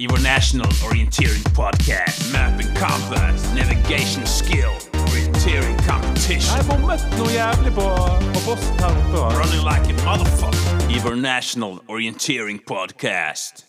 [0.00, 2.32] Your national orienteering podcast.
[2.32, 4.70] Map and compass, navigation skill,
[5.10, 6.54] orienteering competition.
[6.56, 7.86] Jeg bommet noe jævlig på,
[8.34, 9.18] på posten her oppe.
[9.18, 9.28] va?
[9.40, 10.70] Running like a motherfucker.
[10.94, 13.64] Your national orienteering podcast.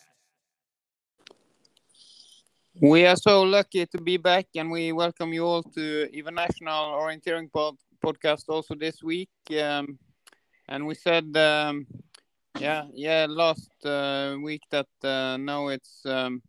[2.79, 5.83] We are so lucky to be back, and we welcome you all to
[6.13, 9.31] Even National Orienteering pod- Podcast also this week.
[9.49, 9.97] Um,
[10.67, 11.87] and we said, um,
[12.59, 16.41] yeah, yeah, last uh, week that uh, now it's um,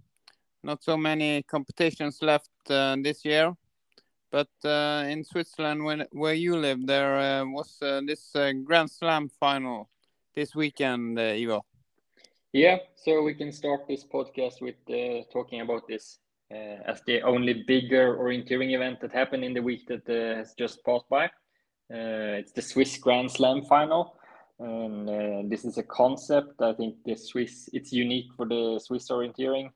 [0.62, 3.54] not so many competitions left uh, this year.
[4.30, 8.30] But uh, in Switzerland, when, where you live, there uh, was uh, this
[8.64, 9.88] Grand Slam final
[10.34, 11.64] this weekend, uh, Ivo.
[12.52, 14.76] Yeah, so we can start this podcast with
[15.32, 16.18] talking about this
[16.50, 21.08] as the only bigger orienteering event that happened in the week that has just passed
[21.08, 21.30] by.
[21.88, 24.16] It's the Swiss Grand Slam final,
[24.60, 26.60] and uh, this is a concept.
[26.62, 29.70] I think the Swiss it's unique for the Swiss orienteering.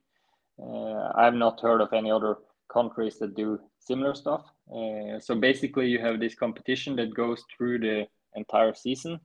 [0.62, 2.36] Uh, I've not heard of any other
[2.72, 4.42] countries that do similar stuff.
[4.70, 9.20] Uh, so basically, you have this competition that goes through the entire season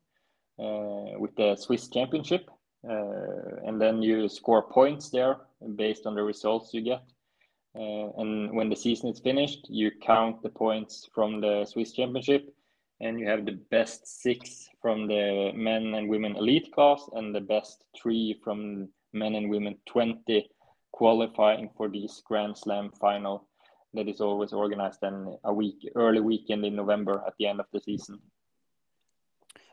[0.59, 2.49] uh, with the Swiss Championship
[2.87, 5.37] uh, and then you score points there
[5.75, 7.03] based on the results you get.
[7.75, 12.53] Uh, and when the season is finished, you count the points from the Swiss Championship,
[13.01, 17.41] and you have the best six from the men and women elite class, and the
[17.41, 20.49] best three from men and women 20
[20.91, 23.47] qualifying for this Grand Slam final
[23.93, 27.65] that is always organized in a week, early weekend in November at the end of
[27.73, 28.19] the season.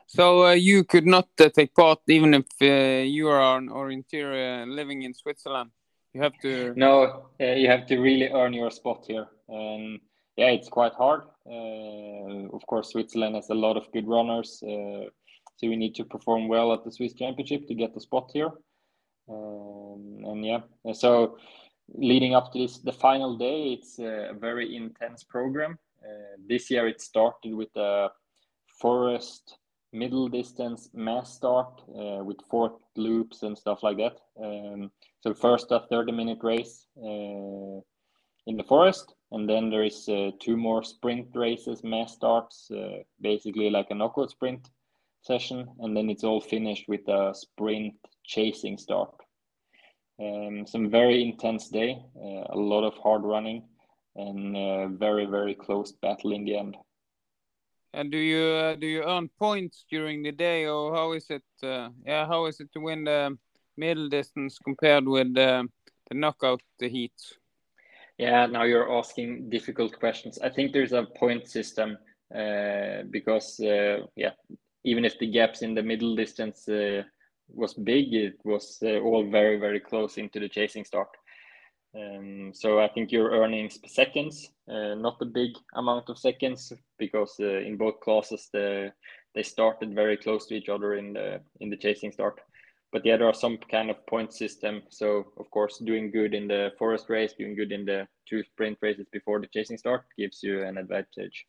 [0.07, 4.63] So uh, you could not uh, take part even if uh, you are an orienteer
[4.63, 5.71] uh, living in Switzerland.
[6.13, 6.73] You have to.
[6.75, 9.27] No, uh, you have to really earn your spot here.
[9.49, 9.99] And
[10.37, 11.23] yeah, it's quite hard.
[11.49, 14.61] Uh, of course, Switzerland has a lot of good runners.
[14.63, 15.09] Uh,
[15.55, 18.51] so we need to perform well at the Swiss Championship to get the spot here.
[19.29, 20.61] Um, and yeah,
[20.93, 21.37] so
[21.93, 25.79] leading up to this, the final day, it's a very intense program.
[26.03, 28.09] Uh, this year it started with a
[28.79, 29.57] forest
[29.93, 34.17] middle distance mass start uh, with four loops and stuff like that.
[34.41, 34.91] Um,
[35.21, 37.81] so first a 30 minute race uh,
[38.47, 43.03] in the forest, and then there is uh, two more sprint races, mass starts, uh,
[43.19, 44.69] basically like a knockout sprint
[45.21, 49.13] session, and then it's all finished with a sprint chasing start.
[50.19, 53.63] Um, some very intense day, uh, a lot of hard running,
[54.15, 56.77] and uh, very very close battle in the end.
[57.93, 61.43] And do you uh, do you earn points during the day, or how is it?
[61.61, 63.37] Uh, yeah, how is it to win the
[63.75, 65.67] middle distance compared with the
[66.11, 67.33] knockout the heats?
[68.17, 70.39] Yeah, now you're asking difficult questions.
[70.39, 71.97] I think there's a point system
[72.35, 74.31] uh, because, uh, yeah,
[74.83, 77.03] even if the gaps in the middle distance uh,
[77.49, 81.09] was big, it was uh, all very, very close into the chasing start.
[81.95, 87.35] Um, so I think you're earning seconds, uh, not a big amount of seconds, because
[87.39, 88.91] uh, in both classes the
[89.35, 92.39] they started very close to each other in the in the chasing start.
[92.91, 94.83] But yeah, there are some kind of point system.
[94.89, 98.77] So of course, doing good in the forest race, doing good in the two sprint
[98.81, 101.45] races before the chasing start gives you an advantage.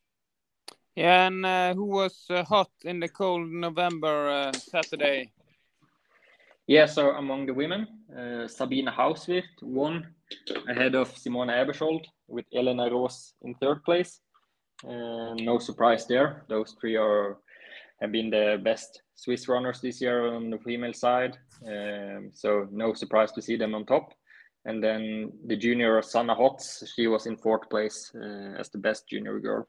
[0.97, 5.32] Yeah, and uh, who was uh, hot in the cold November uh, Saturday?
[6.66, 10.09] Yeah, so among the women, uh, Sabine Hauswirth won
[10.69, 14.20] ahead of Simona Aebersold with Elena Roos in third place.
[14.84, 16.44] Uh, no surprise there.
[16.49, 17.38] Those three are
[18.01, 21.37] have been the best Swiss runners this year on the female side.
[21.67, 24.15] Um, so no surprise to see them on top.
[24.65, 29.09] And then the junior Sanna Hotz, she was in fourth place uh, as the best
[29.09, 29.69] junior girl.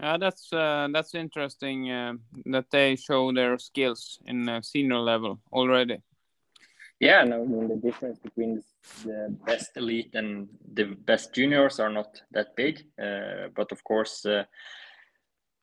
[0.00, 2.12] Yeah, that's uh, that's interesting uh,
[2.46, 5.98] that they show their skills in uh, senior level already.
[7.00, 8.62] Yeah, no, I mean, the difference between
[9.04, 12.86] the best elite and the best juniors are not that big.
[13.00, 14.44] Uh, but of course, uh,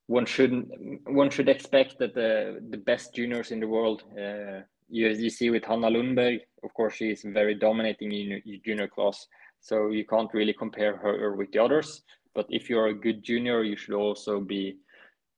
[0.07, 0.67] one shouldn't
[1.05, 4.03] one should expect that the the best juniors in the world.
[4.17, 8.87] Uh, you, you see with Hanna Lundberg, of course, she is very dominating in junior
[8.87, 9.25] class.
[9.59, 12.03] So you can't really compare her with the others.
[12.35, 14.77] But if you're a good junior, you should also be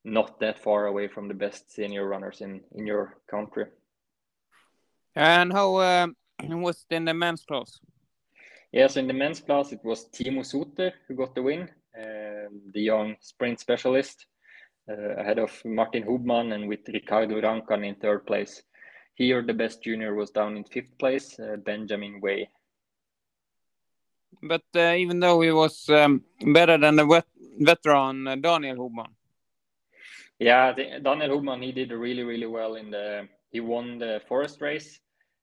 [0.03, 3.65] not that far away from the best senior runners in in your country.
[5.15, 6.15] And how um,
[6.61, 7.79] was it in the men's class?
[8.71, 12.61] Yeah, so in the men's class, it was Timo Suter who got the win, um,
[12.73, 14.27] the young sprint specialist,
[14.87, 18.61] ahead of Martin Hubmann and with Riccardo Rancan in third place.
[19.15, 22.49] Here, the best junior was down in fifth place, uh, Benjamin Way.
[24.43, 26.23] But uh, even though he was um,
[26.53, 27.25] better than the vet
[27.59, 29.15] veteran uh, Daniel Hubmann.
[30.39, 34.61] Yeah, the, Daniel Hubmann, he did really, really well in the, he won the forest
[34.61, 34.99] race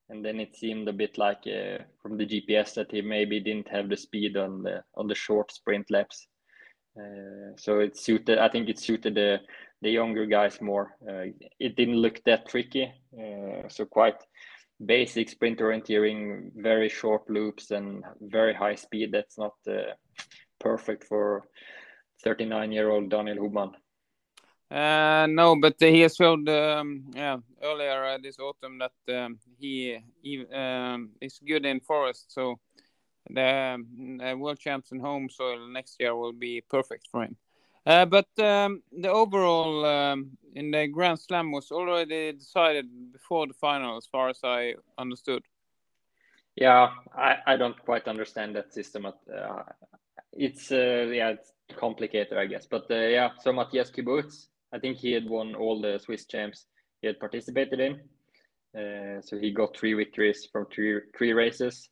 [0.09, 3.69] and then it seemed a bit like uh, from the GPS that he maybe didn't
[3.69, 6.27] have the speed on the on the short sprint laps.
[6.97, 8.39] Uh, so it suited.
[8.39, 9.41] I think it suited the
[9.83, 10.97] the younger guys more.
[11.07, 11.27] Uh,
[11.59, 14.17] it didn't look that tricky, uh, so quite
[14.85, 19.13] basic sprint orienteering, very short loops and very high speed.
[19.13, 19.95] That's not uh,
[20.61, 21.45] perfect for
[22.23, 23.73] 39 year old Daniel Hubmann.
[24.71, 29.99] Uh, no, but he has showed um, yeah earlier uh, this autumn that um, he,
[30.23, 32.33] he um, is good in forest.
[32.33, 32.59] So
[33.31, 37.37] the world champs in home soil next year will be perfect for him.
[37.87, 43.53] Uh, but um, the overall um, in the Grand Slam was already decided before the
[43.55, 45.43] final, as far as I understood.
[46.57, 49.07] Yeah, I, I don't quite understand that system.
[49.07, 49.13] Uh,
[50.33, 52.67] it's uh, yeah, it's complicated, I guess.
[52.67, 56.67] But uh, yeah, so Matthias Kyburz, I think he had won all the Swiss champs
[57.01, 58.01] he had participated in.
[58.75, 61.91] Uh, so he got three victories from three three races,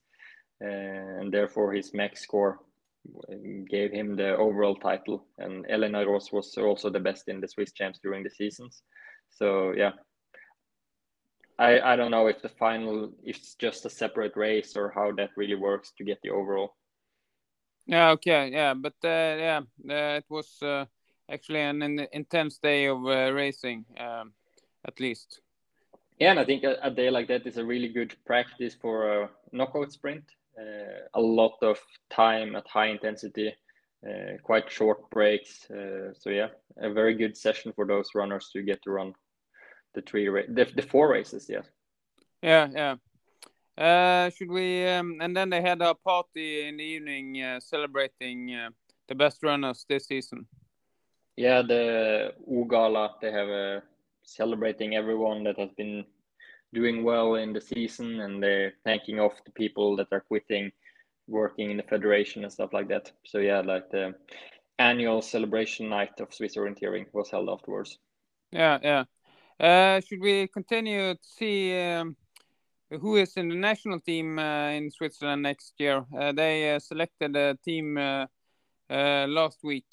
[0.63, 2.61] and therefore his max score
[3.69, 5.27] gave him the overall title.
[5.39, 8.83] And Elena Roos was also the best in the Swiss champs during the seasons.
[9.31, 9.93] So yeah,
[11.59, 15.13] I I don't know if the final if it's just a separate race or how
[15.13, 16.77] that really works to get the overall.
[17.87, 18.11] Yeah.
[18.11, 18.51] Okay.
[18.53, 18.75] Yeah.
[18.75, 19.61] But uh, yeah,
[19.91, 20.85] uh, it was uh,
[21.29, 24.33] actually an, an, intense day of uh, racing, um,
[24.87, 25.41] at least.
[26.19, 29.23] Yeah, and I think a, a, day like that is a really good practice for
[29.23, 30.25] a knockout sprint.
[30.59, 31.79] Uh, a lot of
[32.11, 33.55] time at high intensity,
[34.07, 35.67] uh, quite short breaks.
[35.69, 39.15] so yeah, a very good session for those runners to get to run
[39.95, 41.47] the three the, the four races.
[41.49, 41.63] Yeah.
[42.43, 42.69] Yeah.
[42.75, 42.97] Yeah.
[43.77, 44.87] Uh, should we?
[44.87, 48.71] Um, and then they had a party in the evening uh, celebrating uh,
[49.09, 50.47] the best runners this season.
[51.37, 53.81] Yeah, the Ugala they have a uh,
[54.25, 56.05] celebrating everyone that has been
[56.73, 60.73] doing well in the season, and they're thanking off the people that are quitting,
[61.29, 63.13] working in the federation and stuff like that.
[63.25, 64.15] So yeah, like the
[64.79, 67.99] annual celebration night of Swiss orienteering was held afterwards.
[68.51, 69.05] Yeah, yeah.
[69.61, 71.79] Uh, should we continue to see?
[71.79, 72.17] Um
[73.01, 76.05] who is in the national team uh, in Switzerland next year.
[76.15, 77.95] Uh, they uh, selected a team
[78.91, 79.87] last week.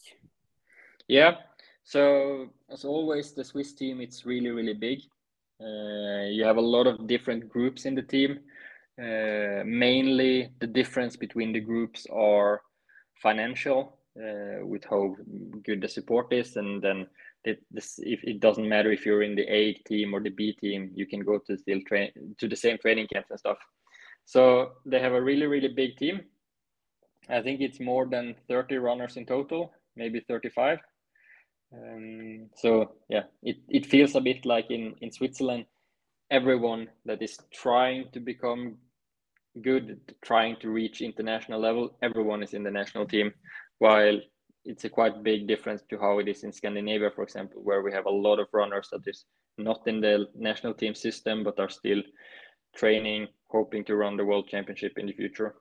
[1.08, 1.38] Yeah.
[1.84, 5.00] So as always, the Swiss team it's really really big.
[5.60, 8.40] You have a lot of different groups in the team.
[9.00, 12.62] Uh, mainly the difference between the groups are
[13.22, 15.16] financial uh, with how
[15.64, 17.08] good the support is and then
[17.46, 20.54] it, this, if it doesn't matter if you're in the A team or the B
[20.54, 23.58] team, you can go to still train to the same training camps and stuff.
[24.26, 26.22] So they have a really really big team.
[27.30, 30.80] I think it's more than 30 runners in total, maybe 35.
[31.74, 35.66] Um, so yeah, it, it feels a bit like in in Switzerland,
[36.32, 38.78] everyone that is trying to become
[39.62, 43.34] good, trying to reach international level, everyone is in the national team,
[43.80, 44.20] while
[44.66, 47.92] it's a quite big difference to how it is in Scandinavia, for example, where we
[47.92, 49.26] have a lot of runners that is
[49.58, 52.02] not in the national team system but are still
[52.76, 55.56] training, hoping to run the world championship in the future.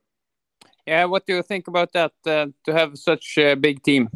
[0.87, 2.12] Yeah, what do you think about that?
[2.26, 4.08] Uh, to have such a big team?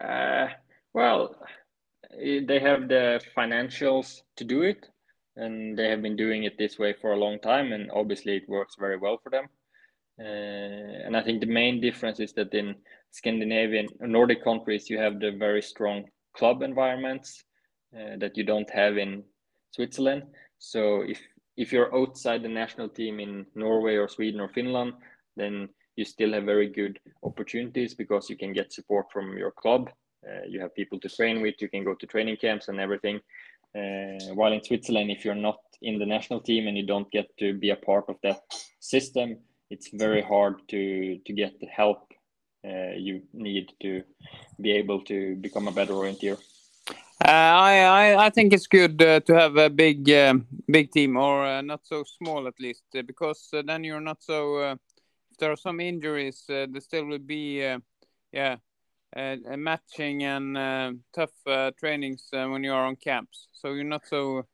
[0.00, 0.48] Uh,
[0.94, 1.36] well,
[2.10, 4.88] they have the financials to do it,
[5.36, 8.48] and they have been doing it this way for a long time, and obviously it
[8.48, 9.46] works very well for them.
[10.18, 12.74] Uh, and I think the main difference is that in
[13.10, 16.04] Scandinavian Nordic countries, you have the very strong
[16.36, 17.42] club environments
[17.94, 19.24] uh, that you don't have in
[19.70, 20.24] Switzerland.
[20.58, 21.20] So if
[21.56, 24.92] if you're outside the national team in Norway or Sweden or Finland,
[25.36, 25.68] then
[26.00, 29.90] you still have very good opportunities because you can get support from your club.
[30.26, 31.56] Uh, you have people to train with.
[31.60, 33.20] You can go to training camps and everything.
[33.78, 37.26] Uh, while in Switzerland, if you're not in the national team and you don't get
[37.38, 38.40] to be a part of that
[38.80, 39.36] system,
[39.70, 40.82] it's very hard to
[41.26, 42.00] to get the help
[42.64, 44.02] uh, you need to
[44.60, 46.36] be able to become a better orienteer?
[47.24, 51.16] Uh, I, I, I think it's good uh, to have a big um, big team
[51.16, 54.78] or uh, not so small at least uh, because uh, then you're not so if
[55.40, 57.78] there are some injuries uh, there still will be uh,
[58.32, 58.56] yeah
[59.56, 61.32] matching and uh, tough
[61.76, 63.48] trainings when you are on camps.
[63.52, 64.46] So you're not so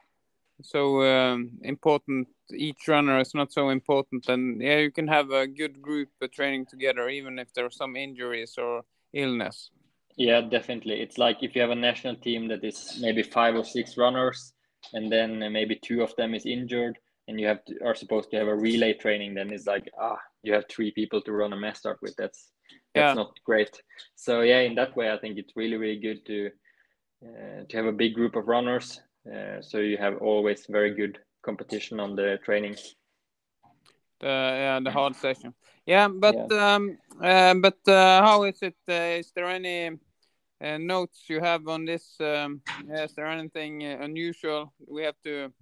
[0.63, 4.29] so um, important each runner is not so important.
[4.29, 7.97] And yeah you can have a good group training together even if there are some
[7.97, 9.71] injuries or illness.
[10.17, 11.03] Yeah definitely.
[11.03, 14.55] It's like if you have a national team that is maybe five or six runners
[14.95, 18.37] and then maybe two of them is injured and you have to, are supposed to
[18.37, 21.57] have a relay training then it's like ah you have three people to run a
[21.57, 22.53] mass start with that's
[22.95, 23.15] that's yeah.
[23.15, 23.83] not great
[24.15, 26.51] so yeah in that way i think it's really really good to
[27.25, 31.19] uh, to have a big group of runners uh, so you have always very good
[31.43, 32.77] competition on the training.
[34.21, 35.55] The yeah, the hard session.
[35.85, 38.77] Yeah, but um, uh, but uh, how is it?
[38.89, 39.99] Uh, is there any
[40.61, 42.17] uh, notes you have on this?
[42.21, 45.53] Um, is there anything unusual we have to?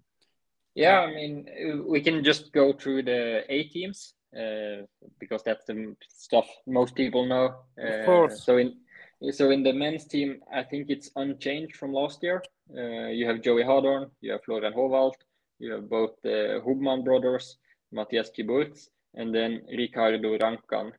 [0.75, 1.47] Yeah, I mean,
[1.87, 4.87] we can just go through the A teams uh,
[5.19, 7.55] because that's the stuff most people know.
[7.79, 8.45] Of course.
[8.45, 8.75] So in
[9.33, 12.43] so in the men's team, I think it's unchanged from last year.
[12.69, 15.17] you have Joey Hadorn, you have Florian Howald,
[15.59, 17.57] you have both the Hubmann brothers,
[17.93, 20.93] Matthias Kyburz, and then Riccardo Rancan.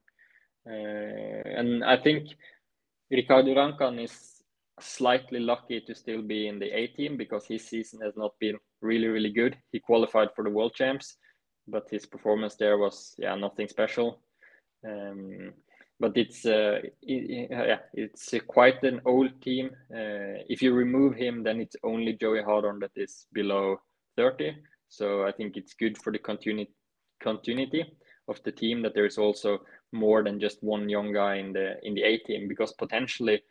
[0.68, 2.30] Uh, and I think
[3.12, 4.44] Riccardo Rancan is
[4.80, 8.58] slightly lucky to still be in the A team because his season has not been
[8.82, 9.58] really, really good.
[9.72, 11.18] He qualified for the World Champs,
[11.68, 14.20] but his performance there was yeah nothing special.
[14.88, 15.54] Um,
[16.00, 19.70] but it's uh, it, yeah it's quite an old team.
[19.92, 23.78] Uh, if you remove him, then it's only Joey Hadorn that is below
[24.18, 24.56] 30.
[24.90, 26.74] So I think it's good for the continuity
[27.22, 27.86] continuity
[28.28, 29.60] of the team that there is also
[29.92, 33.42] more than just one young guy in the in the A team because potentially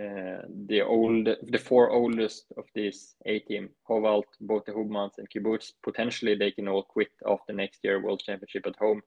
[0.00, 5.28] uh, the old the four oldest of this A team, Howald, both the Hubmanns and
[5.28, 9.02] Kyburz, potentially they can all quit after next year World Championship at home,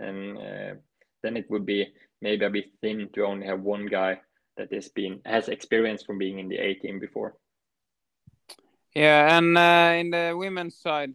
[0.00, 0.74] and uh,
[1.22, 1.86] then it would be
[2.20, 4.20] maybe a bit thin to only have one guy
[4.56, 7.36] that has been has experience from being in the A team before.
[8.94, 11.14] Yeah, and uh, in the women's side,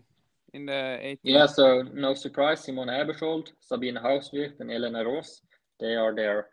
[0.53, 1.17] in the 18.
[1.23, 5.41] Yeah, so no surprise, Simone Aebersold, Sabine Hauswirth, and Elena Roos,
[5.79, 6.47] they are there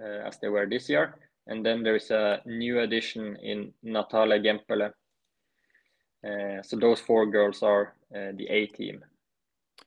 [0.00, 1.14] uh, as they were this year.
[1.46, 4.92] And then there's a new addition in Natalia Gemperle.
[6.24, 9.04] Uh, so those four girls are uh, the A team.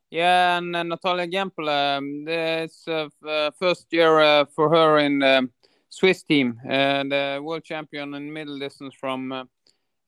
[0.09, 5.50] Yeah, and uh, Natalia Gemperle, um, it's uh, uh, first year for her in the
[5.89, 9.47] Swiss team, the world champion in middle distance from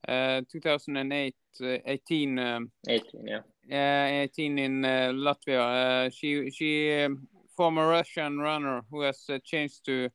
[0.05, 2.39] 2008 18.
[2.39, 3.39] Um, 18, yeah.
[3.69, 6.05] Uh, 18 in uh, Latvia.
[6.05, 10.09] Uh, she she um, former Russian runner who has uh, changed to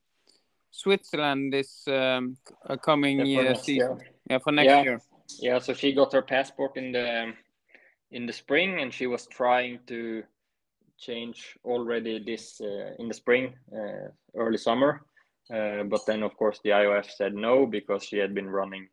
[0.73, 2.37] Switzerland this um,
[2.83, 3.75] coming yeah, season.
[3.75, 3.99] Year.
[4.29, 4.83] Yeah, for next yeah.
[4.83, 5.01] year.
[5.41, 7.33] Yeah, so she got her passport in the
[8.11, 10.23] in the spring, and she was trying to
[10.99, 15.03] change already this uh, in the spring, uh, early summer.
[15.49, 18.89] but then, of course, the IOF said no because she had been running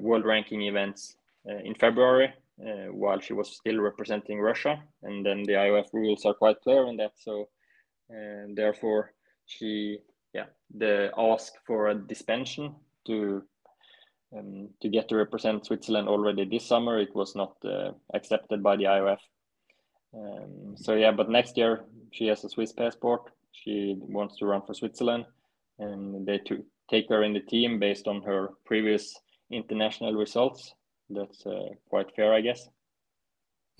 [0.00, 1.16] world ranking events
[1.48, 2.30] uh, in February
[2.60, 4.82] uh, while she was still representing Russia.
[5.02, 7.12] And then the IOF rules are quite clear on that.
[7.16, 7.48] So
[8.10, 9.14] uh, therefore,
[9.46, 10.00] she
[10.32, 10.46] yeah
[10.76, 12.74] the ask for a suspension
[13.06, 13.42] to
[14.36, 17.00] um, to get to represent Switzerland already this summer.
[17.00, 19.18] It was not uh, accepted by the IOF.
[20.14, 23.32] Um, so yeah, but next year she has a Swiss passport.
[23.52, 25.26] She wants to run for Switzerland,
[25.78, 29.18] and they to take her in the team based on her previous
[29.50, 30.74] international results
[31.10, 32.68] that's uh, quite fair, I guess.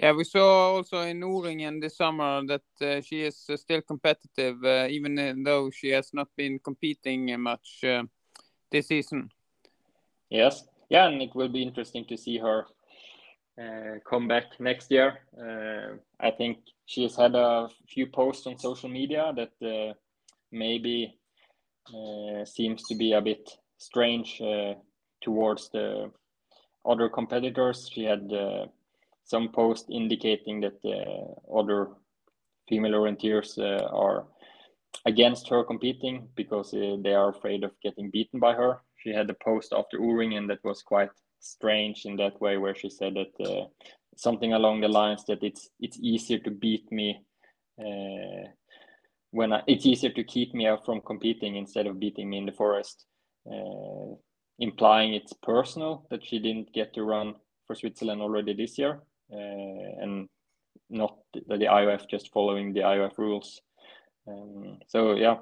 [0.02, 4.56] Yeah, we saw also in O-Ringen this summer that uh, she is uh, still competitive,
[4.64, 8.04] uh, even though she has not been competing much uh,
[8.70, 9.30] this season.
[10.30, 12.66] Yes, yeah, and it will be interesting to see her
[14.08, 15.20] come back next year.
[16.18, 19.96] I think she has had a few posts on social media that
[20.50, 21.14] maybe
[22.46, 24.40] seems to be a bit strange
[25.20, 26.10] towards the
[26.86, 27.90] other competitors.
[27.92, 28.30] She had
[29.30, 31.88] some posts indicating that uh, other
[32.68, 34.26] female orienteers uh, are
[35.06, 38.82] against her competing because uh, they are afraid of getting beaten by her.
[38.96, 42.90] She had a post after O-ringen that was quite strange in that way, where she
[42.90, 43.66] said that uh,
[44.16, 47.08] something along the lines that it's it's easier to beat me
[47.84, 48.44] uh,
[49.30, 52.46] when I, it's easier to keep me out from competing instead of beating me in
[52.46, 53.06] the forest.
[53.50, 54.16] Uh,
[54.58, 57.34] implying it's personal that she didn't get to run
[57.66, 60.28] for Switzerland already this year, and
[60.88, 63.60] not the, the IOF just following the IOF rules.
[64.26, 65.38] Um, so yeah,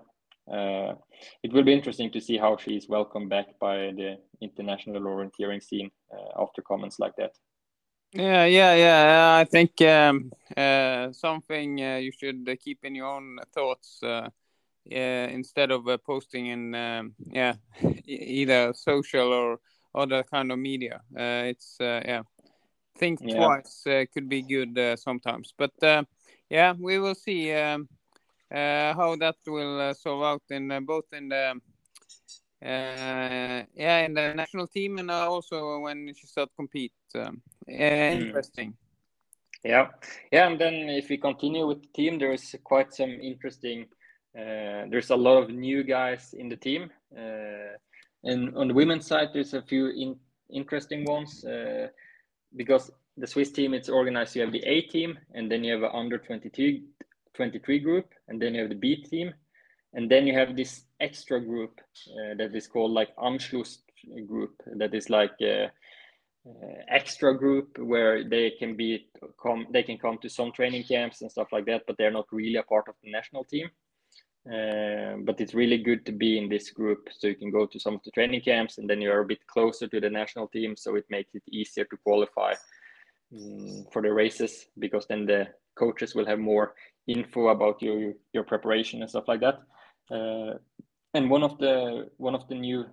[0.50, 0.94] uh,
[1.42, 5.62] it will be interesting to see how she is welcomed back by the international orienteering
[5.62, 7.32] scene uh, after comments like that.
[8.12, 9.36] Yeah, yeah, yeah.
[9.36, 14.30] I think um, uh, something uh, you should keep in your own thoughts uh,
[14.90, 17.54] instead of uh, posting in um, yeah
[18.06, 19.60] either social or
[19.94, 21.02] other kind of media.
[21.14, 22.22] Uh, it's uh, yeah,
[22.98, 23.36] think yeah.
[23.36, 25.52] twice uh, could be good uh, sometimes.
[25.56, 26.04] But uh,
[26.50, 27.88] yeah, we will see um,
[28.50, 31.60] how that will solve out in both in the
[32.60, 36.92] yeah in the national team and also when she start compete.
[37.14, 38.20] Um, mm.
[38.20, 38.74] interesting.
[39.64, 39.88] Yeah,
[40.30, 43.86] yeah, and then if we continue with the team, there is quite some interesting
[44.38, 46.90] uh, there's a lot of new guys in the team.
[47.16, 47.74] Uh,
[48.24, 50.16] and on the women's side, there's a few in,
[50.50, 51.88] interesting ones uh,
[52.56, 54.36] because the Swiss team, it's organized.
[54.36, 56.82] You have the A team, and then you have an under 22,
[57.34, 59.34] 23 group, and then you have the B team,
[59.94, 63.78] and then you have this extra group uh, that is called like Anschluss
[64.26, 64.54] group.
[64.76, 65.68] That is like a, uh,
[66.88, 69.08] extra group where they can be
[69.42, 72.26] come they can come to some training camps and stuff like that, but they're not
[72.32, 73.68] really a part of the national team.
[74.48, 77.08] Uh, but it's really good to be in this group.
[77.18, 79.46] So you can go to some of the training camps and then you're a bit
[79.46, 80.74] closer to the national team.
[80.74, 82.54] So it makes it easier to qualify
[83.34, 86.74] um, for the races because then the coaches will have more
[87.06, 89.58] info about your your preparation and stuff like that.
[90.10, 90.56] Uh,
[91.12, 92.86] and one of the one of the new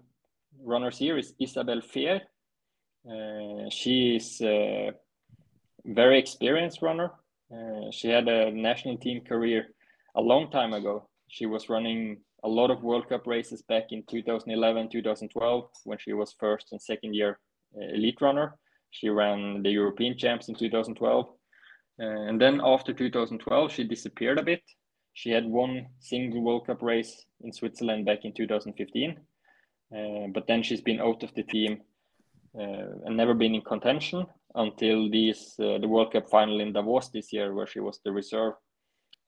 [0.61, 2.19] runners here is Isabelle Fehr.
[3.09, 4.91] Uh, she is a
[5.85, 7.11] very experienced runner.
[7.49, 9.67] Uh, she had a national team career
[10.15, 14.03] a long time ago she was running a lot of World Cup races back in
[14.09, 17.39] 2011, 2012, when she was first and second year
[17.75, 18.55] uh, elite runner.
[18.91, 21.27] She ran the European champs in 2012.
[21.99, 24.61] Uh, and then after 2012, she disappeared a bit.
[25.13, 29.17] She had one single World Cup race in Switzerland back in 2015.
[29.95, 31.81] Uh, but then she's been out of the team
[32.57, 37.09] uh, and never been in contention until these, uh, the World Cup final in Davos
[37.09, 38.53] this year, where she was the reserve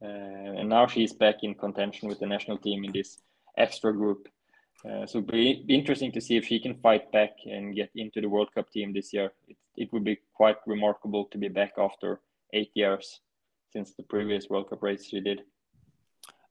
[0.01, 3.19] and now she's back in contention with the national team in this
[3.57, 4.27] extra group.
[4.87, 8.21] Uh, so be, be interesting to see if she can fight back and get into
[8.21, 9.31] the World Cup team this year.
[9.47, 12.21] It, it would be quite remarkable to be back after
[12.53, 13.21] eight years
[13.71, 15.41] since the previous World Cup race she did.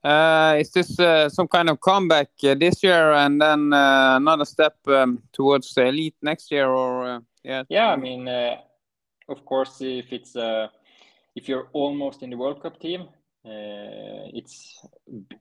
[0.05, 4.45] Uh, is this uh, some kind of comeback uh, this year and then uh, another
[4.45, 7.65] step um, towards the elite next year, or uh, yeah?
[7.69, 8.57] Yeah, I mean, uh,
[9.29, 10.37] of course, if it's
[11.35, 13.09] if you're almost in the World Cup team,
[13.47, 14.85] uh, it's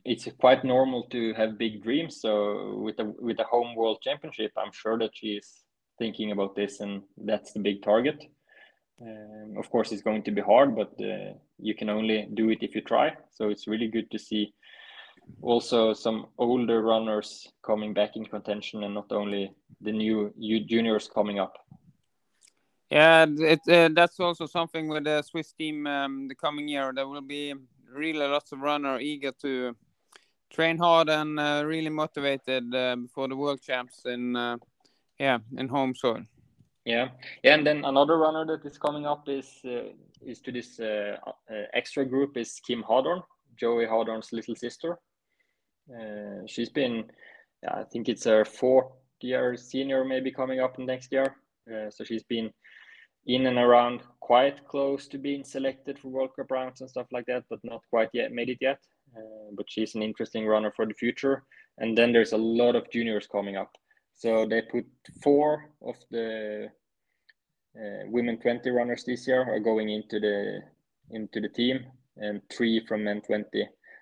[0.03, 2.21] it's quite normal to have big dreams.
[2.21, 5.63] So with the with the home world championship, I'm sure that she's
[5.97, 8.23] thinking about this, and that's the big target.
[9.01, 12.59] Um, of course, it's going to be hard, but uh, you can only do it
[12.61, 13.13] if you try.
[13.31, 14.53] So it's really good to see
[15.41, 21.39] also some older runners coming back in contention, and not only the new juniors coming
[21.39, 21.57] up.
[22.91, 26.93] Yeah, it, uh, that's also something with the Swiss team um, the coming year.
[26.93, 27.55] There will be
[27.95, 29.75] really lots of runners eager to
[30.49, 34.57] train hard and uh, really motivated uh, before the world champs in uh,
[35.19, 36.23] yeah in home soil.
[36.85, 37.09] Yeah,
[37.43, 39.89] yeah, and then another runner that is coming up is uh,
[40.21, 41.17] is to this uh,
[41.49, 43.23] uh, extra group is Kim Hadorn,
[43.59, 44.97] Joey Hadorn's little sister.
[46.47, 47.05] she's been,
[47.67, 51.35] I think it's her fourth year senior, maybe coming up next year.
[51.89, 52.51] so she's been
[53.25, 57.27] in and around quite close to being selected for World Cup rounds and stuff like
[57.27, 58.79] that, but not quite yet made it yet.
[59.15, 61.43] Uh, but she's an interesting runner for the future.
[61.77, 63.71] And then there's a lot of juniors coming up.
[64.15, 64.87] So they put
[65.21, 66.69] four of the
[67.77, 70.61] uh, women 20 runners this year are going into the
[71.11, 71.85] into the team,
[72.17, 73.45] and three from men 20.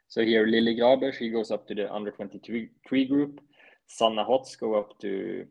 [0.07, 2.69] So here Lily Graber, she goes up to the under 23
[3.07, 3.41] group.
[3.87, 5.45] Sanna Hotz go up to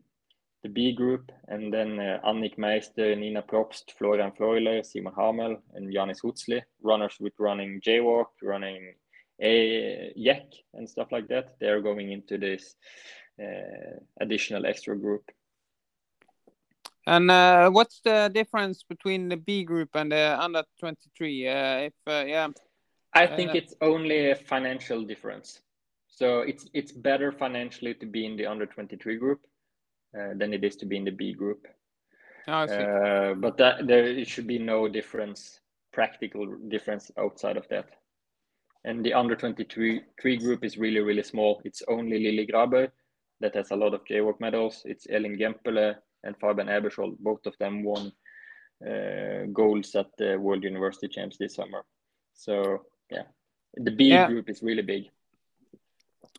[0.63, 5.93] the B group, and then uh, Annick Meister, Nina Probst, Florian Freuler, Simon Hamel, and
[5.93, 8.93] Janis Hutzli, runners with running JWOC, running
[9.41, 11.55] a yak, and stuff like that.
[11.59, 12.75] They're going into this
[13.41, 15.29] uh, additional extra group.
[17.05, 21.47] And uh, what's the difference between the B group and the under 23?
[21.47, 22.47] Uh, if uh, yeah,
[23.13, 25.59] I think uh, it's only a financial difference.
[26.07, 29.41] So it's it's better financially to be in the under 23 group
[30.13, 31.67] than it is to be in the B group.
[32.47, 35.59] Oh, uh, but that there should be no difference,
[35.91, 37.89] practical difference outside of that.
[38.85, 40.01] And the under 23
[40.37, 41.61] group is really, really small.
[41.63, 42.91] It's only Lily Graber
[43.39, 44.81] that has a lot of JWOC medals.
[44.85, 47.17] It's Elin Gemperle and Fabian Aebersold.
[47.19, 48.11] Both of them won
[48.85, 51.85] uh, golds at the World University Champs this summer.
[52.33, 53.23] So, yeah,
[53.75, 54.27] the B yeah.
[54.27, 55.05] group is really big.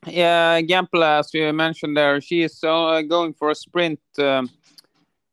[0.06, 4.00] Yeah, Gemperle, as you mentioned there, she is uh, going for a sprint.
[4.18, 4.50] Um,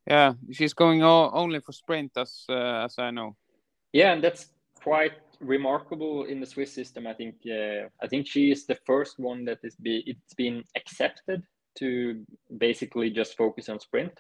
[0.08, 3.36] yeah, she's going only for sprint, as uh, as I know.
[3.94, 7.08] Yeah, and that's quite remarkable in the Swiss system.
[7.08, 10.64] I think uh, I think she is the first one that is be it's been
[10.76, 11.44] accepted
[11.80, 12.26] to
[12.58, 14.14] basically just focus on sprint.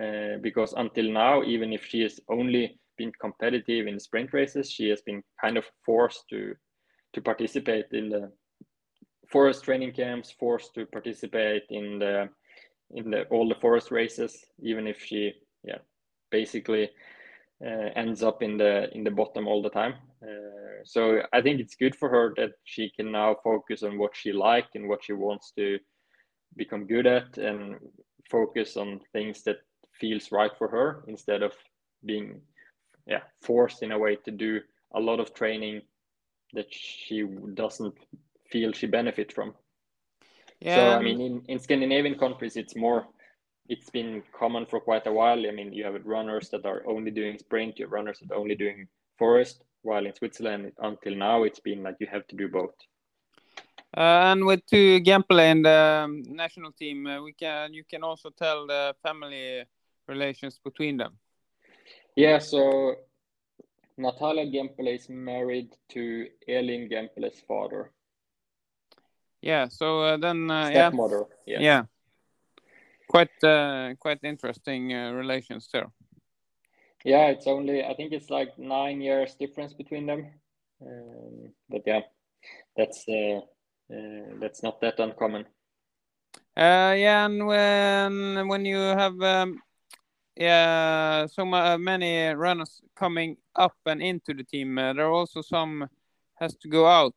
[0.00, 4.90] Uh, because until now, even if she has only been competitive in sprint races, she
[4.90, 6.54] has been kind of forced to
[7.14, 8.30] to participate in the
[9.28, 12.28] forest training camps, forced to participate in the
[12.94, 15.32] in the all the forest races, even if she
[15.64, 15.78] yeah
[16.30, 16.90] basically
[17.64, 19.94] uh, ends up in the in the bottom all the time.
[20.22, 24.16] Uh, so I think it's good for her that she can now focus on what
[24.16, 25.78] she likes and what she wants to
[26.56, 27.76] become good at, and
[28.30, 29.58] focus on things that
[29.92, 31.52] feels right for her instead of
[32.04, 32.40] being
[33.06, 34.60] yeah forced in a way to do
[34.94, 35.80] a lot of training
[36.52, 37.94] that she doesn't
[38.50, 39.54] feel she benefit from.
[40.60, 40.76] Yeah.
[40.76, 43.06] So I um, mean, in, in Scandinavian countries, it's more.
[43.68, 45.44] It's been common for quite a while.
[45.46, 47.78] I mean, you have runners that are only doing sprint.
[47.78, 48.86] You have runners that are only doing
[49.18, 49.64] forest.
[49.82, 52.74] While in Switzerland, until now, it's been like you have to do both.
[53.96, 58.02] Uh, and with two Gemperle in the um, national team, uh, we can you can
[58.02, 59.64] also tell the family
[60.06, 61.18] relations between them.
[62.14, 62.38] Yeah.
[62.38, 62.96] So
[63.96, 67.90] Natalia Gemperle is married to Elin Gemperle's father,
[69.46, 69.68] Yeah.
[69.68, 71.26] So uh, then, uh, yeah, stepmother.
[71.46, 71.60] Yeah.
[71.60, 71.82] yeah,
[73.08, 75.86] quite uh, quite interesting uh, relations there.
[77.04, 80.26] Yeah, it's only I think it's like nine years difference between them.
[80.82, 82.00] Um, but yeah,
[82.76, 83.40] that's uh,
[83.94, 85.46] uh, that's not that uncommon.
[86.56, 89.62] Uh, yeah, and when when you have um,
[90.36, 95.40] yeah so ma- many runners coming up and into the team, uh, there are also
[95.40, 95.88] some
[96.40, 97.14] has to go out.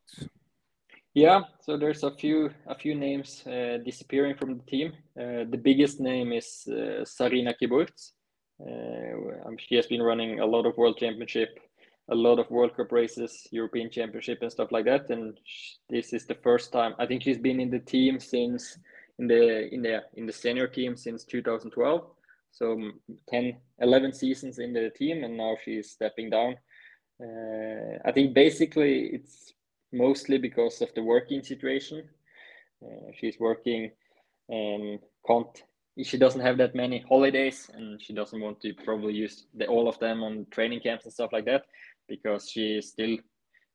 [1.14, 4.92] Yeah, so there's a few a few names uh, disappearing from the team.
[5.18, 8.12] Uh, the biggest name is uh, Sarina Kyburz.
[8.60, 11.48] Uh, um, she has been running a lot of World Championship,
[12.12, 15.10] a lot of World Cup races, European Championship, and stuff like that.
[15.10, 18.78] And sh- this is the first time I think she's been in the team since
[19.18, 22.06] in the in the in the senior team since 2012.
[22.52, 22.90] So mm,
[23.28, 26.54] 10, 11 seasons in the team, and now she's stepping down.
[27.20, 29.54] Uh, I think basically it's
[29.92, 32.08] mostly because of the working situation.
[32.84, 33.90] Uh, she's working
[34.48, 35.62] and can't.
[36.02, 39.88] She doesn't have that many holidays, and she doesn't want to probably use the, all
[39.88, 41.64] of them on training camps and stuff like that,
[42.08, 43.18] because she is still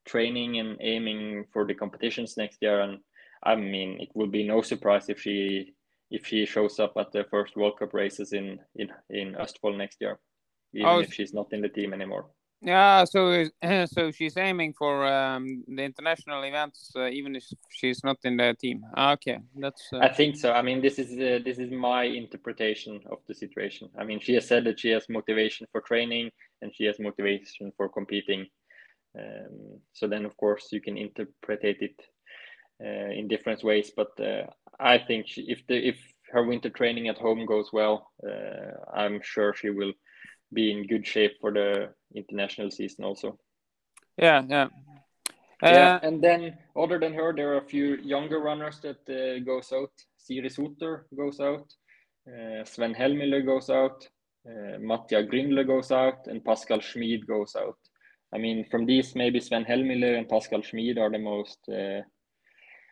[0.06, 2.80] training and aiming for the competitions next year.
[2.82, 2.99] And
[3.43, 5.73] I mean, it will be no surprise if she
[6.12, 9.97] if she shows up at the first World Cup races in in in Östfold next
[10.01, 10.19] year,
[10.73, 12.25] even Oh, if she's not in the team anymore.
[12.65, 13.45] Yeah, so
[13.86, 18.56] so she's aiming for um, the international events, uh, even if she's not in the
[18.60, 18.82] team.
[18.95, 20.51] Ah, Okay, that's uh, I think so.
[20.51, 23.89] I mean, this is uh, this is my interpretation of the situation.
[23.99, 26.32] I mean, she has said that she has motivation for training
[26.63, 28.47] and she has motivation for competing.
[29.17, 32.01] Um, so then, of course, you can interpret it
[32.84, 33.91] uh, in different ways.
[33.95, 34.47] But uh,
[34.80, 35.97] I think she, if the if
[36.32, 39.93] her winter training at home goes well, uh, I'm sure she will
[40.55, 43.37] be in good shape for the international season also.
[44.17, 44.67] yeah, yeah.
[45.61, 49.39] yeah, Uh, and then other than her, there are a few younger runners that uh,
[49.45, 49.91] goes out.
[50.17, 51.67] Siri Suter goes out,
[52.27, 54.07] uh, Sven Hellmüller goes out,
[54.49, 57.77] uh, Mattia Grindle goes out, and Pascal Schmid goes out.
[58.33, 62.01] I mean, from these, maybe Sven Hellmüller and Pascal Schmid are the most uh,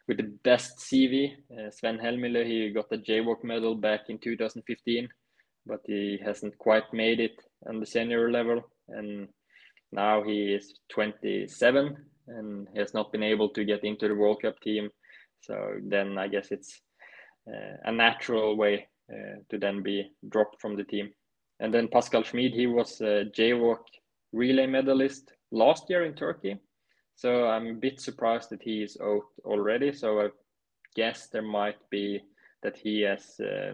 [0.07, 1.33] with the best CV.
[1.51, 5.07] Uh, Sven Hellmüller, he got the JWOC medal back in 2015,
[5.65, 9.27] but he hasn't quite made it on the senior level, and
[9.91, 11.95] now he is 27
[12.27, 14.89] and he has not been able to get into the World Cup team.
[15.41, 16.81] So then I guess it's
[17.47, 21.11] uh, a natural way uh, to then be dropped from the team.
[21.59, 23.79] And then Pascal Schmid, he was a JWOC
[24.31, 26.57] relay medalist last year in Turkey.
[27.15, 29.93] So I'm a bit surprised that he is out already.
[29.93, 30.29] So I
[30.95, 32.21] guess there might be
[32.63, 33.73] that he has uh,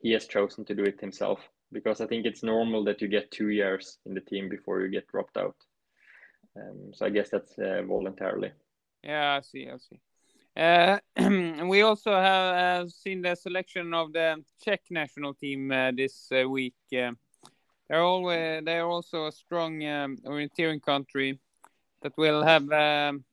[0.00, 1.40] he has chosen to do it himself
[1.72, 4.88] because I think it's normal that you get two years in the team before you
[4.88, 5.56] get dropped out.
[6.56, 8.50] Um, so I guess that's uh, voluntarily.
[9.04, 9.68] Yeah, I see.
[9.68, 10.00] I see.
[10.56, 10.98] Uh,
[11.66, 16.48] we also have uh, seen the selection of the Czech national team uh, this uh,
[16.48, 16.74] week.
[16.92, 17.12] Uh,
[17.88, 21.38] they're always they are also a strong um, orienteering country
[22.02, 22.70] that will have.
[22.72, 23.24] Um,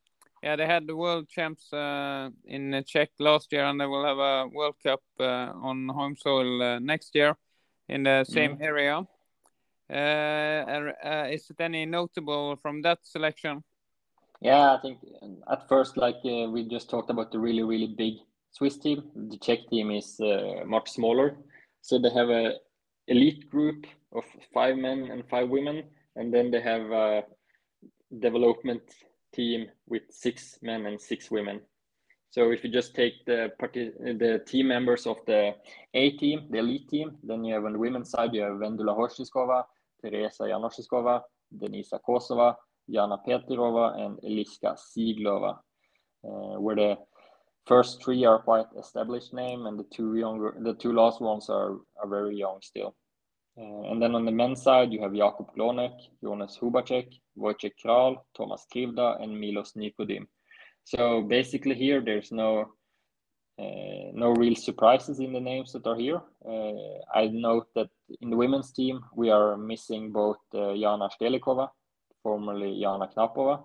[0.42, 4.04] yeah, they had the world champs uh, in uh, Czech last year, and they will
[4.04, 7.36] have a World Cup uh, on home soil uh, next year
[7.88, 9.02] in the same area.
[9.90, 13.64] Uh, uh, is it any notable from that selection?
[14.40, 14.98] Yeah, I think
[15.50, 18.14] at first, like uh, we just talked about the really, really big
[18.50, 21.36] Swiss team, the Czech team is uh, much smaller.
[21.80, 22.54] So they have a
[23.08, 24.24] elite group of
[24.54, 25.84] five men and five women,
[26.16, 27.24] and then they have a
[28.20, 28.82] development
[29.38, 31.60] team with six men and six women.
[32.30, 33.40] So if you just take the
[34.24, 35.54] the team members of the
[35.94, 38.94] A team, the elite team, then you have on the women's side you have Vendula
[39.00, 39.62] Horsiskova,
[40.00, 41.22] Teresa Janošiskova,
[41.60, 42.54] Denisa Kosova,
[42.86, 45.52] Jana Petirova, and Eliska Siglova,
[46.24, 46.96] uh, where the
[47.66, 51.72] first three are quite established name, and the two younger, the two last ones are
[52.00, 52.94] are very young still.
[53.58, 58.16] Uh, and then on the men's side, you have Jakub Glonek, Jonas Hubacek, Wojciech Kral,
[58.36, 60.26] Thomas Krivda, and Milos Nikodim.
[60.84, 62.76] So basically here, there's no
[63.60, 66.20] Uh, no real surprises in the names that are here.
[66.46, 67.90] Uh, I note that
[68.22, 71.66] in the women's team, we are missing both uh, Jana Stelikova,
[72.22, 73.56] formerly Jana Knapova,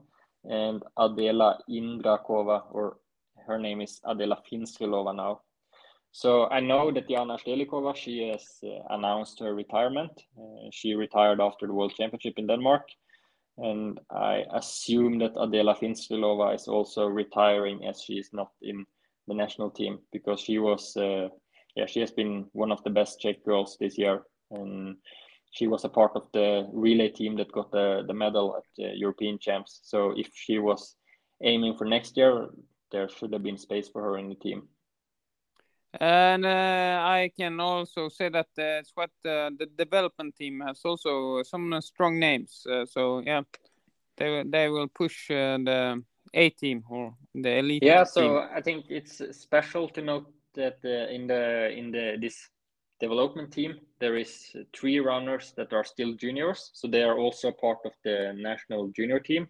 [0.50, 2.98] and Adela Indrakova, or
[3.46, 5.42] her name is Adela Finstrilova now.
[6.16, 10.12] So I know that Jana Stelikova, she has uh, announced her retirement.
[10.38, 12.88] Uh, she retired after the World Championship in Denmark.
[13.58, 18.86] And I assume that Adela Finstrilova is also retiring as she is not in
[19.28, 21.30] the national team because she was, uh,
[21.76, 24.98] yeah, she has been one of the best Czech girls this year, and
[25.52, 28.96] she was a part of the relay team that got the the medal at the
[28.96, 29.80] European champs.
[29.84, 30.96] So if she was
[31.42, 32.50] aiming for next year,
[32.92, 34.68] there should have been space for her in the team.
[36.00, 41.44] And uh, I can also say that uh, what uh, the development team has also
[41.44, 42.66] some strong names.
[42.70, 43.42] Uh, so yeah,
[44.18, 46.04] they they will push uh, the
[46.34, 47.84] A team or the elite.
[47.84, 48.50] Yeah, so team.
[48.56, 52.50] I think it's special to note that uh, in the in the this
[53.00, 57.80] development team there is three runners that are still juniors, so they are also part
[57.86, 59.48] of the national junior team,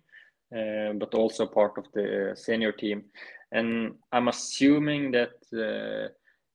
[0.51, 3.03] but also part of the senior team.
[3.51, 5.31] And I'm assuming that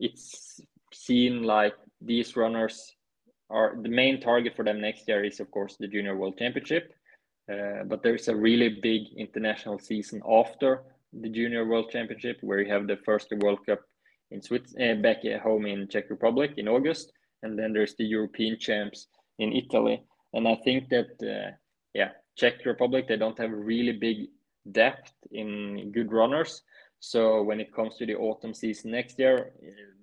[0.00, 0.60] it's
[0.92, 2.94] seen like these runners
[3.50, 6.92] are the main target for them next year is of course the junior world championship.
[7.50, 10.82] Uh, but there's a really big international season after
[11.12, 13.80] the junior world championship where you have the first world cup
[14.30, 18.04] in Switzerland uh, back at home in czech republic in august and then there's the
[18.04, 19.06] european champs
[19.38, 20.02] in italy.
[20.34, 21.52] And i think that uh,
[21.94, 24.28] yeah czech republic they don't have really big
[24.70, 26.62] depth in good runners
[27.00, 29.52] so when it comes to the autumn season next year,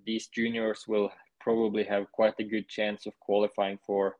[0.05, 4.17] these juniors will probably have quite a good chance of qualifying for,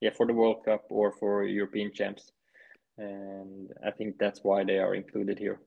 [0.00, 2.32] yeah, for the World Cup or for European champs.
[2.98, 5.60] And I think that's why they are included here.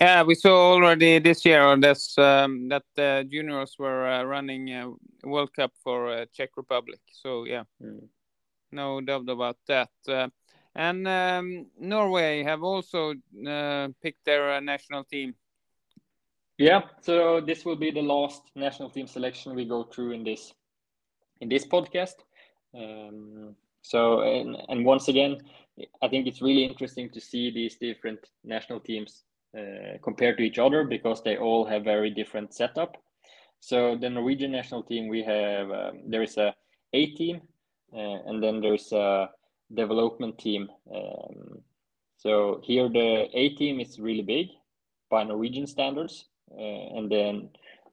[0.00, 4.92] Yeah, we saw already this year this, um, that uh, juniors were uh, running a
[5.24, 7.00] World Cup for uh, Czech Republic.
[7.12, 8.06] So yeah, mm.
[8.72, 9.88] no doubt about that.
[10.06, 10.28] Uh,
[10.74, 13.14] and um, Norway have also
[13.48, 15.34] uh, picked their uh, national team.
[16.58, 20.54] Yeah, so this will be the last national team selection we go through in this
[21.40, 22.24] in this podcast.
[22.74, 25.36] Um, so and, and once again,
[26.02, 29.24] I think it's really interesting to see these different national teams
[29.56, 32.96] uh, compared to each other because they all have very different setup.
[33.60, 36.54] So the Norwegian national team, we have um, there is a
[36.94, 37.42] A team,
[37.92, 39.28] uh, and then there's a
[39.74, 40.70] development team.
[40.94, 41.60] Um,
[42.16, 44.48] so here the A team is really big
[45.10, 47.50] by Norwegian standards, uh, and then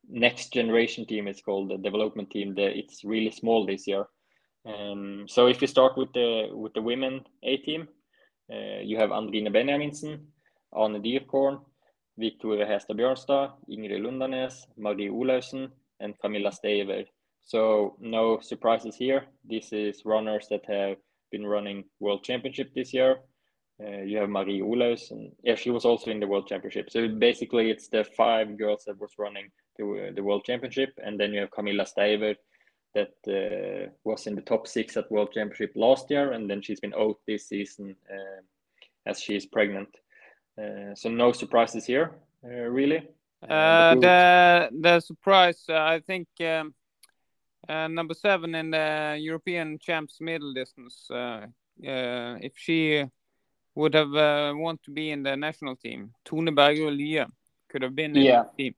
[0.10, 2.54] next generation team is called the development team.
[2.56, 4.06] The, it's really small this year.
[4.66, 7.88] Um, so if you start with the with the women A team,
[8.52, 10.20] uh, you have Andrine Benjaminsen,
[10.72, 11.60] Arne Dyrkorn,
[12.18, 17.06] Victoria Hæstad Bjørnstad, Ingrid Lundanes, Marie Olausen, and Camilla Stever.
[17.42, 19.26] So no surprises here.
[19.44, 20.98] This is runners that have
[21.32, 23.18] been running World Championship this year
[23.82, 26.90] uh, you have Marie Olaus, and yeah, she was also in the World Championship.
[26.90, 31.34] So basically, it's the five girls that was running the, the World Championship, and then
[31.34, 32.36] you have Camilla Steiver
[32.94, 36.80] that uh, was in the top six at World Championship last year, and then she's
[36.80, 38.42] been out this season uh,
[39.08, 39.90] as she is pregnant.
[40.58, 42.12] Uh, so no surprises here,
[42.46, 43.08] uh, really.
[43.50, 46.28] Uh, the the surprise, I think.
[46.40, 46.76] Um,
[47.96, 51.08] number seven in the European champs middle distance.
[51.80, 53.06] if she
[53.76, 56.14] would have uh, want to be in the national team.
[56.26, 57.26] Tone Bergerud Lye
[57.70, 58.44] could have been in yeah.
[58.44, 58.76] the team.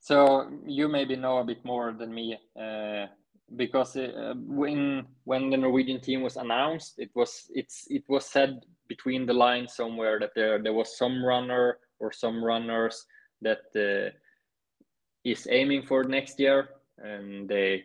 [0.00, 3.06] So you maybe know a bit more than me uh,
[3.56, 8.66] because uh, when when the Norwegian team was announced, it was it's it was said
[8.88, 13.06] between the lines somewhere that there there was some runner or some runners
[13.40, 14.10] that uh,
[15.24, 17.84] is aiming for next year, and they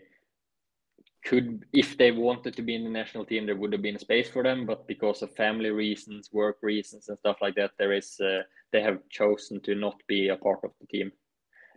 [1.26, 4.30] could if they wanted to be in the national team there would have been space
[4.30, 8.20] for them but because of family reasons work reasons and stuff like that there is
[8.22, 11.12] uh, they have chosen to not be a part of the team.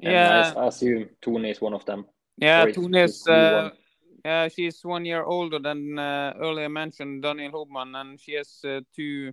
[0.02, 0.52] And yeah.
[0.56, 2.06] i, assume tune is one of them.
[2.36, 3.70] Yeah tune is uh,
[4.24, 8.80] yeah she's one year older than uh, earlier mentioned daniel hubmann and she has uh,
[8.94, 9.32] two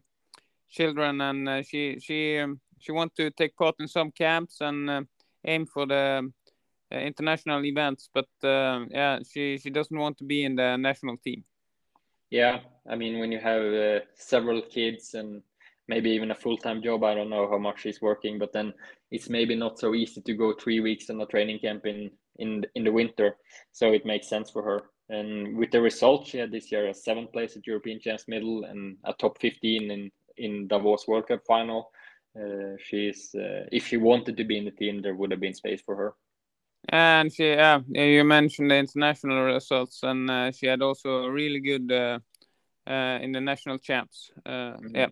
[0.70, 4.90] children and uh, she she um, she wants to take part in some camps and
[4.90, 5.02] uh,
[5.46, 6.32] aim for the
[6.92, 11.44] international events, but uh, yeah, she she doesn't want to be in the national team.
[12.30, 15.42] Yeah, I mean, when you have uh, several kids and
[15.88, 18.74] maybe even a full-time job, I don't know how much she's working, but then
[19.12, 22.66] it's maybe not so easy to go three weeks on a training camp in in
[22.76, 23.38] in the winter.
[23.72, 24.84] So it makes sense for her.
[25.10, 28.64] And with the results she had this year, a seventh place at European Champs Middle
[28.66, 31.92] and a top 15 in in Davos World Cup final,
[32.36, 35.54] Uh, she's uh, if she wanted to be in the team, there would have been
[35.54, 36.14] space for her.
[36.88, 41.92] And she, yeah, you mentioned the international results, and uh, she had also really good
[41.92, 42.20] uh,
[42.88, 44.32] uh, in the national champs.
[44.46, 44.96] Uh, Mhm.
[44.96, 45.10] Yeah.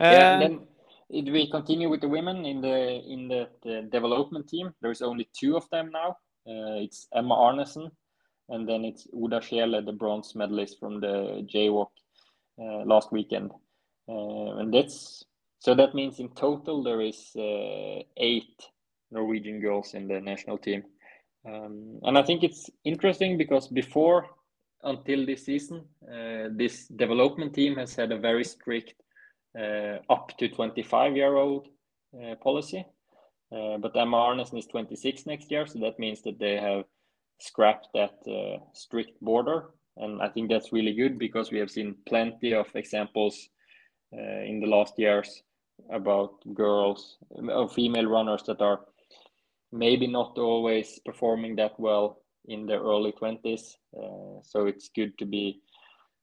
[0.00, 0.66] yeah, and Uh, then
[1.08, 4.74] if we continue with the women in the in the, the development team.
[4.80, 6.18] There's only two of them now.
[6.46, 7.90] Uh, it's Emma Arnesen,
[8.48, 11.88] and then it's Uda Schele, the bronze medalist from the JWOC
[12.58, 13.50] uh, last weekend.
[14.08, 15.24] Uh, and that's
[15.58, 18.70] so that means in total there is uh, eight
[19.10, 20.84] Norwegian girls in the national team.
[21.46, 24.26] Um, and I think it's interesting because before,
[24.82, 28.94] until this season, uh, this development team has had a very strict
[29.58, 31.68] uh, up to 25 year old
[32.14, 32.84] uh, policy.
[33.52, 36.84] Uh, but Emma Arnesen is 26 next year, so that means that they have
[37.40, 39.70] scrapped that uh, strict border.
[39.96, 43.48] And I think that's really good because we have seen plenty of examples
[44.12, 45.42] uh, in the last years
[45.90, 48.80] about girls or female runners that are
[49.72, 53.76] maybe not always performing that well in the early 20s.
[53.96, 55.60] Uh, so it's good to be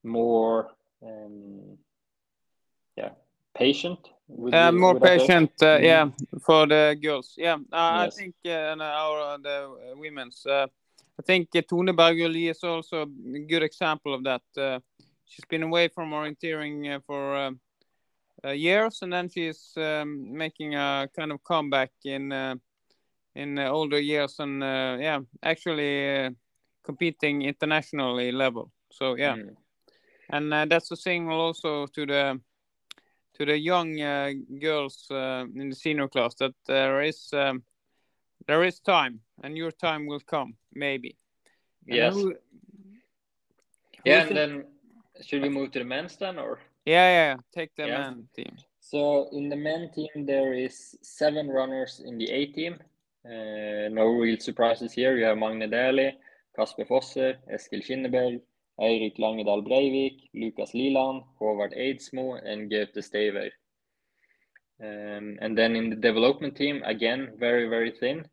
[0.03, 0.71] more,
[1.03, 1.77] um,
[2.97, 3.12] yeah,
[3.53, 3.99] patient.
[4.27, 5.83] With uh, the- more patient, uh, Mhm.
[5.83, 6.10] yeah,
[6.45, 7.33] for the girls.
[7.38, 8.17] Yeah, uh, Yes.
[8.17, 10.45] I think uh, and our uh, the women's.
[10.45, 10.67] Uh,
[11.19, 14.43] I think Tone Bergøli is also a good example of that.
[14.57, 14.79] Uh,
[15.25, 17.51] she's been away from orienteering uh, for uh,
[18.45, 22.31] uh, years, and then she's um, making a kind of comeback in
[23.38, 26.30] in older years, and uh, yeah, actually uh,
[26.84, 28.71] competing internationally level.
[28.91, 29.56] So yeah, Mm.
[30.30, 32.39] and uh, that's a signal also to the
[33.38, 37.63] to the young uh, girls uh, in the senior class that there is um,
[38.47, 41.15] there is time and your time will come maybe
[41.88, 42.13] And Yes.
[42.15, 42.36] who-
[44.06, 44.65] Yeah, and then
[45.21, 46.60] should we move to the men's then, or?
[46.86, 47.97] yeah yeah take the Yeah.
[48.00, 52.80] man team So in the men team, there is seven runners in the A team.
[53.28, 55.18] Uh, no real surprises here.
[55.18, 56.13] You have Magne Dæhli,
[56.56, 58.42] Kasper Fosse, Eskil Kinneberg,
[58.80, 63.50] Eirik Langedal Breivik, Lukas Liland, Håvard Eidsmo, and Gaute Steiwer.
[64.82, 68.26] Um, and then in the development team, again, very, very thin.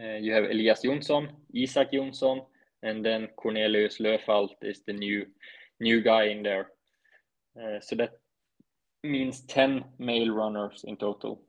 [0.00, 2.44] Uh, you have Elias Jonsson, Isak Jonsson,
[2.82, 5.26] and then Cornelius Löfalt is the new
[5.80, 6.70] new guy in there.
[7.56, 8.12] Uh, so that
[9.02, 11.42] means 10 male runners in total.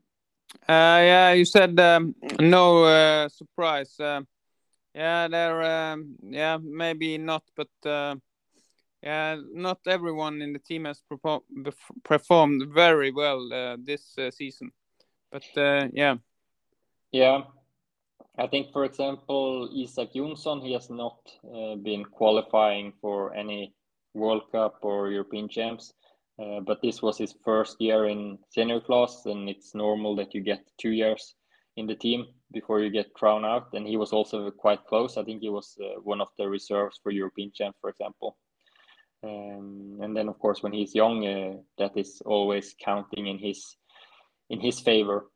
[0.68, 4.00] Uh, yeah you said um, no uh, surprise.
[4.00, 4.22] Uh,
[4.96, 8.16] yeah there um, yeah maybe not but uh,
[9.02, 11.02] yeah not everyone in the team has
[12.04, 14.72] performed very well this season.
[15.32, 16.18] But uh, yeah.
[17.12, 17.44] Yeah,
[18.38, 23.74] I think, for example, Isak Jonsson, he has not uh, been qualifying for any
[24.14, 25.94] World Cup or European Champs,
[26.42, 30.42] uh, but this was his first year in senior class, and it's normal that you
[30.42, 31.36] get two years
[31.76, 33.68] in the team before you get thrown out.
[33.74, 35.18] And he was also quite close.
[35.18, 38.38] I think he was uh, one of the reserves for European champ, for example.
[39.24, 43.78] Um, and then, of course, when he's young, uh, that is always counting in his
[44.50, 45.30] in his favor.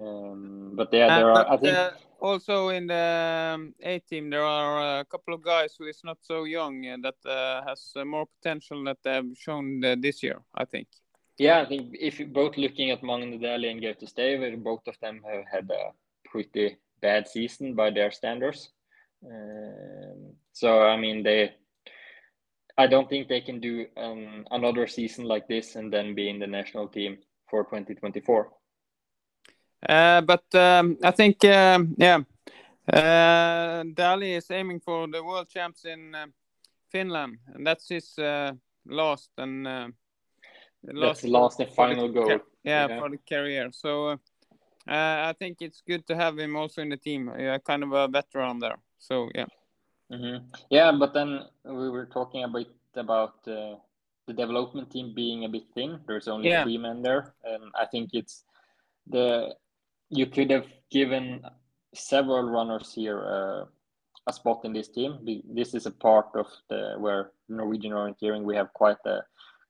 [0.00, 1.52] Um, but yeah, there Uh, are.
[1.52, 5.74] I think uh, also in the um, A team, there are a couple of guys
[5.78, 9.26] who is not so young uh, that uh, has uh, more potential that they have
[9.36, 10.40] shown uh, this year.
[10.54, 10.88] I think.
[11.38, 14.98] Yeah, I think if you both looking at Magne Dæhli and Gaute Steiwer, both of
[15.00, 15.92] them have had a
[16.24, 18.70] pretty bad season by their standards.
[19.24, 21.54] Um, so I mean, they,
[22.76, 26.38] I don't think they can do um, another season like this and then be in
[26.38, 27.18] the national team
[27.50, 28.50] for 2024.
[29.86, 32.20] Uh, but um, I think um, yeah,
[32.92, 36.26] uh, Dæhli is aiming for the world champs in uh,
[36.90, 38.52] Finland, and that's his uh,
[38.86, 39.88] last and uh,
[40.82, 42.40] That's last and final ca- goal.
[42.64, 42.98] yeah, Yeah.
[42.98, 43.70] for the career.
[43.72, 44.16] So uh,
[44.86, 47.28] I think it's good to have him also in the team.
[47.28, 48.78] Uh, kind of a veteran there.
[48.98, 49.46] So yeah.
[50.10, 50.38] hmm
[50.70, 53.76] Yeah, but then we were talking a bit about uh,
[54.26, 56.00] the development team being a bit thin.
[56.06, 56.62] There's only Yeah.
[56.62, 58.44] three men there, and I think it's
[59.06, 59.54] the
[60.10, 61.42] you could have given
[61.94, 63.64] several runners here uh,
[64.26, 65.18] a spot in this team.
[65.54, 69.20] This is a part of the where Norwegian orienteering we have quite a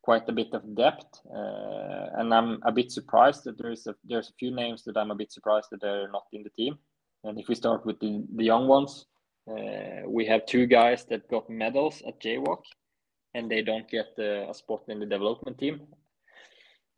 [0.03, 4.31] quite a bit of depth, uh, and I'm a bit surprised that there's a there's
[4.31, 6.79] a few names that I'm a bit surprised that they're not in the team.
[7.25, 9.07] And if we start with the, the young ones,
[9.51, 12.63] uh, we have two guys that got medals at JWOC,
[13.35, 15.81] and they don't get uh, a spot in the development team.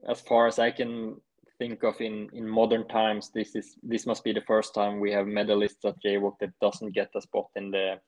[0.08, 1.20] As far as I can
[1.60, 5.12] think of in, in modern times, this is this must be the first time we
[5.12, 8.00] have medalists at JWOC that doesn't get a spot in the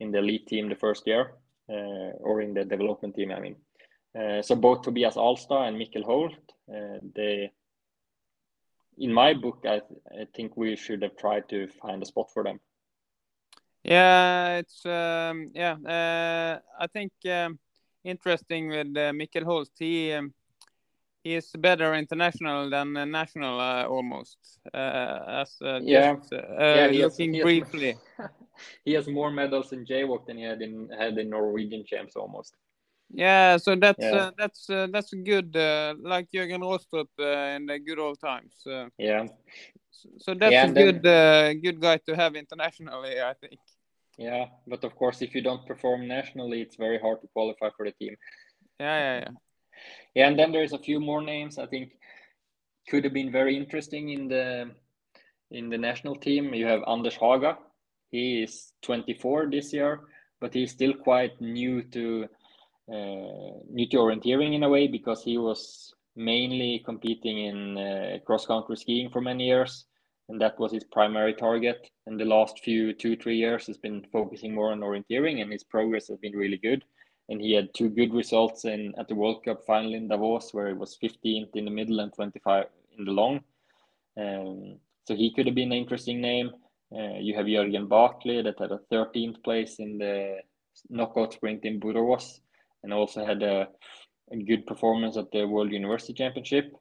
[0.00, 1.34] in the elite team the first year,
[1.70, 3.30] uh, or in the development team.
[3.30, 3.56] I mean,
[4.18, 6.34] uh, so both Tobias Alstad and Mikkel Holt,
[6.74, 7.50] uh, they
[8.98, 9.80] in my book, I,
[10.20, 12.58] I think we should have tried to find a spot for them.
[13.84, 15.76] Yeah, it's um, yeah.
[15.96, 17.58] Uh, I think um,
[18.04, 19.72] interesting with uh, Mikkel Holst.
[19.78, 20.34] He um,
[21.24, 24.38] is better international than uh, national uh, almost.
[24.72, 26.14] Uh, as uh, Yeah.
[26.16, 27.96] just, uh, Yeah, he has- looking has- briefly.
[28.84, 32.54] he has more medals in JWOC than he had in had in Norwegian champs almost.
[33.14, 34.16] Yeah, so that's Yeah.
[34.16, 35.56] uh, that's uh, that's good.
[35.56, 38.54] Uh, like Jørgen Rostrup uh, in the good old times.
[38.66, 39.26] Uh, Yeah,
[39.90, 43.58] so, so that's Yeah, a then- good uh, good guy to have internationally, I think.
[44.18, 44.46] yeah.
[44.66, 47.92] But of course, if you don't perform nationally, it's very hard to qualify for the
[47.92, 48.14] team.
[48.80, 49.34] Yeah, yeah, yeah.
[50.14, 51.92] Yeah, and then there's a few more names I think
[52.88, 54.70] could have been very interesting in the
[55.50, 56.54] in the national team.
[56.54, 57.58] You have Anders Haga.
[58.10, 60.00] He is 24 this year,
[60.40, 62.26] but he's still quite new to
[62.90, 68.46] uh, new to orienteering in a way because he was mainly competing in uh, cross
[68.46, 69.84] country skiing for many years,
[70.28, 71.90] and that was his primary target.
[72.06, 75.64] And the last few two three years has been focusing more on orienteering, and his
[75.64, 76.82] progress has been really good
[77.28, 80.68] and he had two good results in at the World Cup final in Davos, where
[80.68, 82.66] he was 15th in the middle and 25
[82.98, 83.40] in the long.
[84.16, 86.50] Um, so he could have been an interesting name.
[86.94, 90.38] Uh, you have Jørgen Baklid that had a 13th place in the
[90.88, 92.40] knockout sprint in Borås,
[92.82, 93.68] and also had a,
[94.32, 96.72] a good performance at the World University Championship.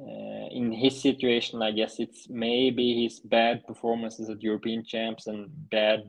[0.00, 5.48] Uh, in his situation, I guess it's maybe his bad performances at European champs and
[5.70, 6.00] bad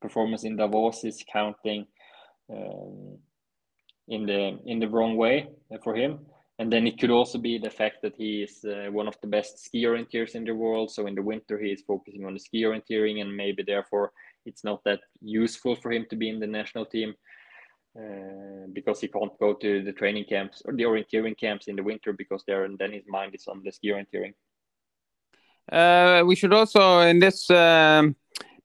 [0.00, 1.86] performance in Davos is counting
[2.50, 3.18] um,
[4.08, 5.48] in the in the wrong way
[5.82, 6.20] for him.
[6.58, 9.26] And then it could also be the fact that he is uh, one of the
[9.26, 10.90] best ski orienteers in the world.
[10.90, 14.12] So in the winter he is focusing on the ski orienteering, and maybe therefore
[14.46, 17.14] it's not that useful for him to be in the national team
[17.98, 21.82] uh, because he can't go to the training camps or the orienteering camps in the
[21.82, 24.32] winter because there and then his mind is on the ski orienteering.
[25.70, 28.16] Uh, we should also in this um,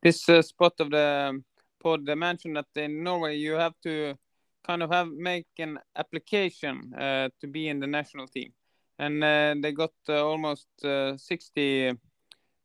[0.01, 1.41] this uh, spot of the
[1.81, 4.15] pod uh, mention that in Norway you have to
[4.65, 8.53] kind of have make an application uh, to be in the national team,
[8.99, 11.93] and uh, they got uh, almost uh, 60 uh,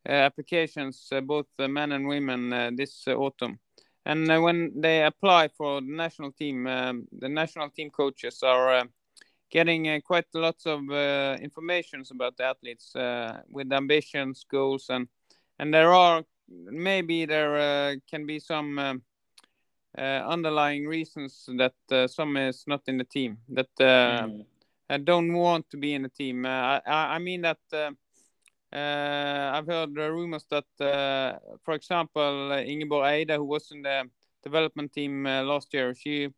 [0.09, 3.59] applications, uh, both men and women, this autumn.
[4.05, 8.85] And when they apply for the national team, um, the national team coaches are
[9.51, 10.81] getting quite lots of
[11.41, 12.93] informations about the athletes
[13.49, 15.09] with ambitions, goals, and
[15.59, 19.03] and there are maybe there uh, can be some um,
[19.99, 24.45] uh, underlying reasons that uh, some is not in the team that uh, Mm.
[24.89, 26.45] I don't want to be in the team.
[26.47, 27.91] Uh, I, I mean that uh,
[28.73, 33.83] uh, I've heard uh, rumors that, uh, for example, uh, Ingeborg Eide, who was in
[33.83, 34.05] the
[34.43, 36.29] development team uh, last year, she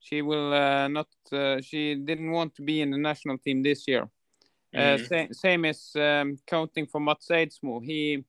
[0.00, 1.08] she will uh, not.
[1.32, 4.08] Uh, she didn't want to be in the national team this year.
[4.74, 5.06] Uh, Mhm.
[5.08, 7.80] sa- same as um, counting for Mats Eidsmo.
[7.82, 8.24] He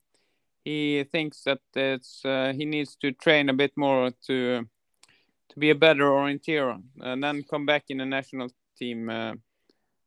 [0.68, 4.68] he thinks that it's uh, he needs to train a bit more to
[5.50, 9.36] to be a better orienteer and then come back in the national team uh, uh,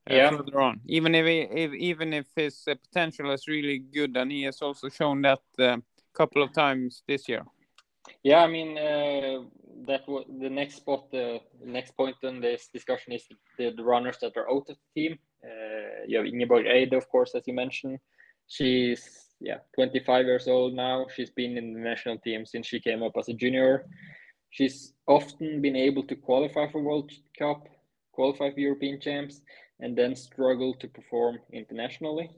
[0.06, 0.30] Yeah.
[0.30, 0.80] further on.
[0.86, 4.62] Even if, he, if even if his uh, potential is really good, and he has
[4.62, 5.80] also shown that a
[6.12, 7.44] couple of times this year.
[8.22, 9.44] Yeah, I mean uh,
[9.86, 11.10] that was the next spot.
[11.10, 13.24] The next point in this discussion is
[13.56, 15.18] the, the runners that are out of the team.
[15.42, 17.98] Uh, you have Ingeborg Eide, of course, as you mentioned.
[18.46, 21.06] She's yeah 25 years old now.
[21.14, 23.86] She's been in the national team since she came up as a junior.
[24.50, 27.68] She's often been able to qualify for World Cup,
[28.12, 29.40] qualify for European champs,
[29.78, 32.30] and then struggle to perform internationally.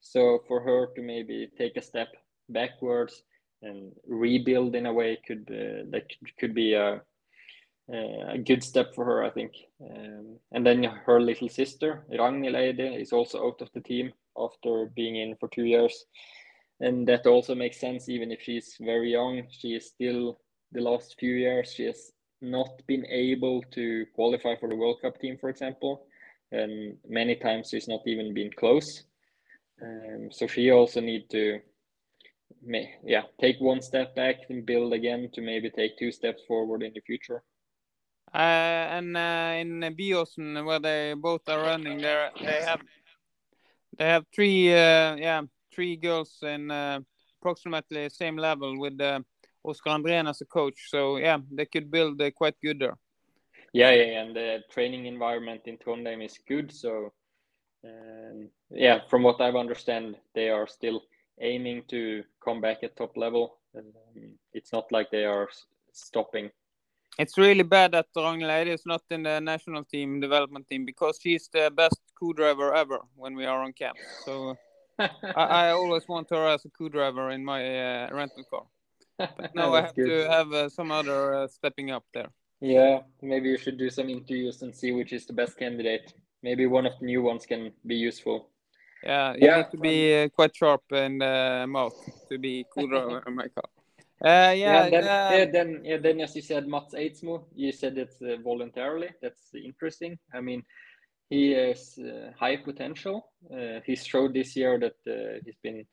[0.00, 2.08] So for her to maybe take a step
[2.48, 3.22] backwards
[3.62, 6.04] and rebuild in a way could uh, that
[6.38, 7.02] could, be a
[7.90, 9.52] a good step for her, I think.
[9.80, 14.90] Um, and then her little sister Ragnhild Eide is also out of the team after
[14.94, 16.04] being in for two years,
[16.80, 18.08] and that also makes sense.
[18.08, 20.38] Even if she's very young, she is still
[20.72, 25.18] the last few years she has not been able to qualify for the World Cup
[25.20, 26.06] team, for example,
[26.52, 29.04] and many times she's not even been close.
[29.82, 31.60] Um, so she also need to
[33.04, 36.92] yeah take one step back and build again to maybe take two steps forward in
[36.94, 37.42] the future
[38.34, 42.80] Uh, and uh, in Byåsen, where they both are running, there they have
[43.96, 45.42] they have three uh, yeah
[45.78, 46.98] three girls in uh,
[47.40, 49.20] approximately same level with uh,
[49.62, 50.90] Oscar Andrén as a coach.
[50.90, 52.96] So yeah, they could build uh, quite good there.
[53.72, 57.12] yeah yeah and the training environment in Trondheim is good so
[57.84, 61.02] um, yeah from what I've understand they are still
[61.40, 65.48] aiming to come back at top level and um, it's not like they are
[65.92, 66.50] stopping
[67.18, 71.18] It's really bad that Ragnhild Eide is not in the national team development team because
[71.22, 73.98] she's the best co-driver ever when we are on camp.
[74.24, 74.56] So
[74.98, 78.64] I, I always want her as a co-driver in my uh, rental car.
[79.18, 80.06] But now I have good.
[80.06, 82.30] to have uh, some other uh, stepping up there.
[82.60, 86.12] Yeah, maybe you should do some interviews and see which is the best candidate.
[86.42, 88.48] Maybe one of the new ones can be useful.
[89.04, 89.56] Yeah, you Yeah.
[89.58, 91.96] need to be uh, quite sharp and the mouth
[92.28, 93.68] to be co-driver in my car.
[94.24, 97.70] Uh, yeah, and then, uh, yeah, then, yeah, then as you said, Mats Eidsmo, you
[97.70, 99.10] said it uh, voluntarily.
[99.22, 100.18] That's interesting.
[100.34, 100.64] I mean,
[101.30, 103.32] he has uh, high potential.
[103.52, 105.84] Uh, he's showed this year that uh, he's been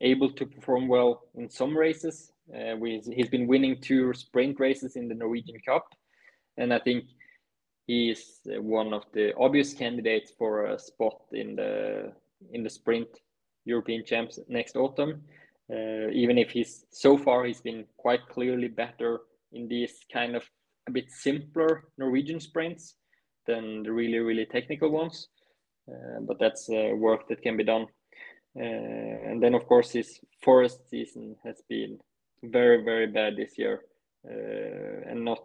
[0.00, 2.32] able to perform well in some races.
[2.54, 5.86] Uh, we, he's been winning two sprint races in the Norwegian Cup,
[6.56, 7.04] and I think
[7.86, 12.12] he is uh, one of the obvious candidates for a spot in the
[12.52, 13.08] in the sprint
[13.64, 15.22] European champs next autumn.
[15.72, 19.20] Uh, even if he's so far he's been quite clearly better
[19.52, 20.42] in these kind of
[20.88, 22.94] a bit simpler Norwegian sprints
[23.50, 25.28] than the really really technical ones.
[25.88, 27.86] Uh, but that's uh, work that can be done.
[28.56, 31.98] Uh, and then of course his forest season has been
[32.42, 33.80] very very bad this year,
[34.30, 35.44] uh, and not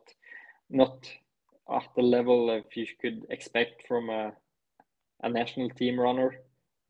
[0.69, 0.97] not
[1.69, 4.31] at the level of you could expect from a
[5.23, 6.31] a national team runner.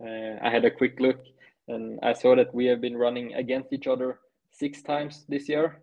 [0.02, 1.22] Uh, I had a quick look
[1.68, 4.20] and I saw that we have been running against each other
[4.52, 5.82] six times this year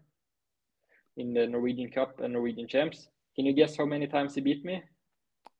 [1.16, 3.08] in the Norwegian Cup and Norwegian Champs.
[3.34, 4.82] Can you guess how many times he beat me?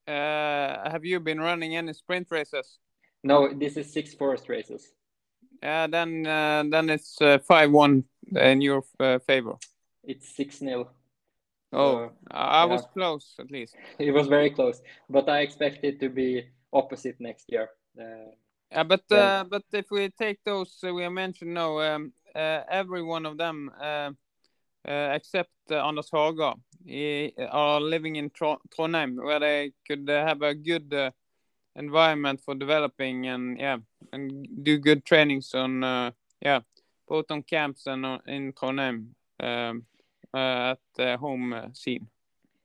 [0.09, 2.79] Uh, have you been running any sprint races?
[3.25, 4.93] No, this is six forest races.
[5.63, 8.05] Uh, then uh, then it's uh, five one
[8.37, 9.55] in your uh, favor.
[10.05, 10.91] It's six 0
[11.73, 12.89] Oh, I I was yeah.
[12.93, 13.77] close at least.
[13.99, 17.69] It was very close, but I expect it to be opposite next year.
[17.99, 18.33] Uh,
[18.75, 19.41] Uh, but Yeah.
[19.41, 23.37] uh, but if we take those uh, we mentioned now, um, uh, every one of
[23.37, 23.71] them
[24.85, 26.55] except uh, Anders Haga
[27.51, 31.11] are living in Tro- Trondheim, where they could uh, have a good uh,
[31.77, 33.79] environment for developing and yeah,
[34.13, 36.11] and do good trainings on uh,
[36.41, 36.61] yeah,
[37.09, 39.09] both on camps and on, in Trondheim
[39.41, 39.85] um,
[40.35, 42.07] uh, at the home uh, scene.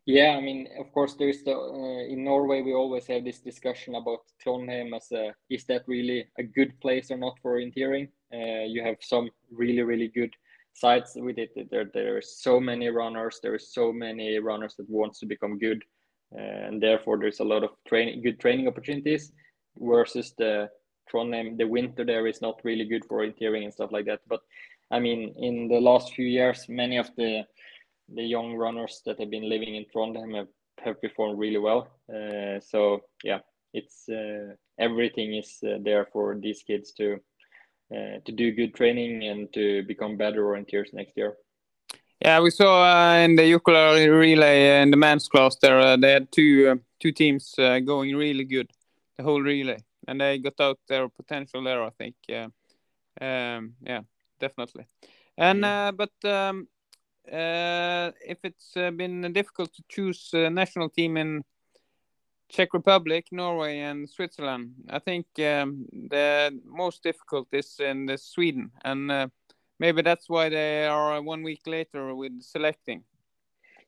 [0.06, 3.96] Yeah, I mean, of course, there's the uh, in Norway we always have this discussion
[3.96, 8.08] about Trondheim as a is that really a good place or not for orienteering?
[8.34, 10.34] Uh, you have some really really good
[10.78, 13.40] sites we did There there are so many runners.
[13.42, 15.84] There are so many runners that wants to become good,
[16.38, 19.32] uh, and therefore there's a lot of training good training opportunities.
[19.80, 20.70] Versus the
[21.08, 24.22] Trondheim, the winter there is not really good for orienteering and stuff like that.
[24.28, 24.42] But
[24.90, 27.44] I mean, in the last few years, many of the
[28.16, 30.48] the young runners that have been living in Trondheim have,
[30.80, 31.88] have performed really well.
[32.10, 33.40] Uh, so yeah,
[33.74, 37.20] it's uh, everything is uh, there for these kids to
[37.92, 41.36] uh, to do good training and to become better orienteers next year.
[42.22, 46.14] Yeah, we saw uh, in the Jukola relay in the men's class there uh, they
[46.14, 48.72] had two uh, two teams uh, going really good
[49.18, 49.78] the whole relay,
[50.08, 51.84] and they got out their potential there.
[51.84, 52.16] I think.
[52.30, 52.50] Uh,
[53.20, 54.02] um, yeah,
[54.40, 54.86] definitely.
[55.38, 56.68] And uh, but um,
[57.32, 61.44] uh, if it's uh, been difficult to choose a national team in
[62.50, 68.72] Czech Republic, Norway, and Switzerland, I think um, the most difficult is in the Sweden,
[68.84, 69.28] and uh,
[69.80, 73.04] maybe that's why they are one week later with selecting.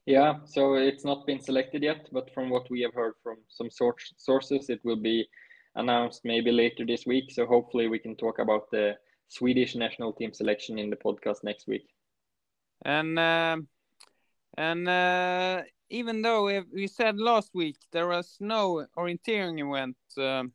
[0.05, 3.69] Yeah, so it's not been selected yet, but from what we have heard from some
[3.69, 5.27] source, sources, it will be
[5.75, 7.31] announced maybe later this week.
[7.31, 8.97] So hopefully we can talk about the
[9.27, 11.87] Swedish national team selection in the podcast next week.
[12.83, 13.67] And um
[14.57, 20.53] and uh, even though we, we said last week there was no orienteering event um,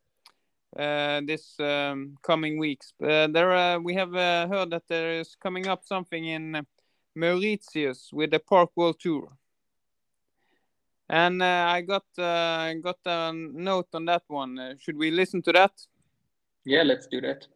[0.77, 5.37] uh, this um, coming weeks, uh, there uh, we have uh, heard that there is
[5.41, 6.67] coming up something in
[7.15, 9.37] Mauritius with the Park World Tour.
[11.09, 14.59] And uh, I got uh, got a note on that one.
[14.59, 15.73] Uh, should we listen to that?
[16.65, 17.47] Yeah, let's do that.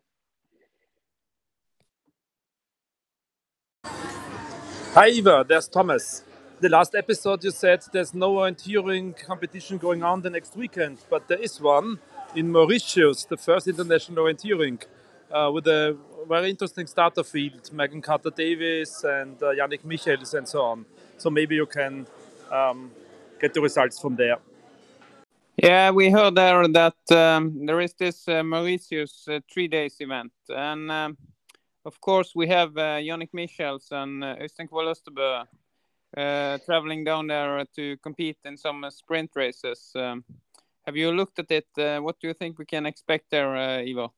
[4.94, 5.44] Hi, Eva.
[5.48, 6.22] There's Thomas.
[6.60, 11.28] The last episode you said there's no orienteering competition going on the next weekend, but
[11.28, 12.00] there is one
[12.34, 14.82] in Mauritius, the first international orienteering,
[15.30, 15.96] uh, with a
[16.28, 20.84] very interesting starter field, Megan Carter Davis and uh, Yannick Michiels and so on.
[21.16, 22.08] So maybe you can
[22.50, 22.90] um,
[23.40, 24.38] get the results from there.
[25.62, 30.32] Yeah, we heard there that um, there is this uh, Mauritius uh, three days event,
[30.48, 31.18] and um,
[31.84, 34.68] of course we have uh, Yannick Michiels and uh, Øystein
[36.14, 39.90] traveling down there to compete in some uh, sprint races.
[39.94, 40.24] Um,
[40.86, 41.66] have you looked at it?
[41.76, 44.12] Uh, what do you think we can expect there, uh, Ivo?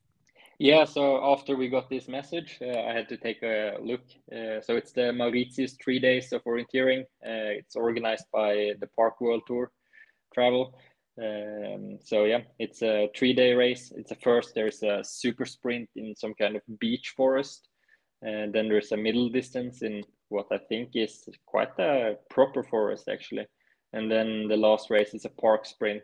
[0.61, 4.03] Yeah, so after we got this message, uh, I had to take a look.
[4.31, 7.01] Uh, so it's the Mauritius three days of orienteering.
[7.25, 9.73] Uh, it's organized by the Park World Tour
[10.35, 10.79] Travel.
[11.19, 13.91] Um, so yeah, it's a three-day race.
[13.97, 14.55] It's a first.
[14.55, 17.69] There's a super sprint in some kind of beech forest,
[18.21, 23.09] and then there's a middle distance in what I think is quite a proper forest
[23.09, 23.47] actually,
[23.93, 26.03] and then the last race is a park sprint.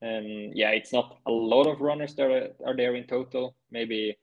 [0.00, 3.54] And yeah, it's not a lot of runners that are, are there in total.
[3.70, 4.18] Maybe,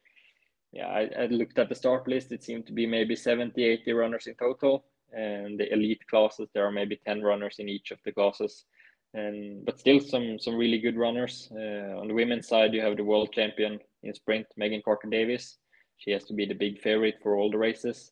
[0.74, 2.34] yeah, I, I looked at the start list.
[2.34, 4.84] It seemed to be maybe 70, 80 runners in total.
[5.14, 8.66] And the elite classes, there are maybe 10 runners in each of the classes
[9.14, 11.50] and but still some some really good runners.
[11.52, 15.58] Uh, on the women's side, you have the world champion in sprint, Megan Carter Davis.
[15.98, 18.12] She has to be the big favorite for all the races.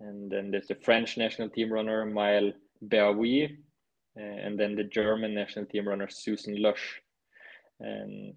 [0.00, 2.54] And then there's the French national team runner, Maëlle
[2.86, 3.56] Béhaoui,
[4.16, 7.00] uh, and then the German national team runner, Susen Lösch.
[7.80, 8.34] And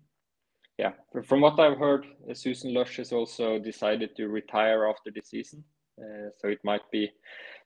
[0.78, 0.93] yeah,
[1.26, 5.64] from what I've heard, uh, Susen Lösch has also decided to retire after the season.
[5.99, 7.12] Uh, so it might be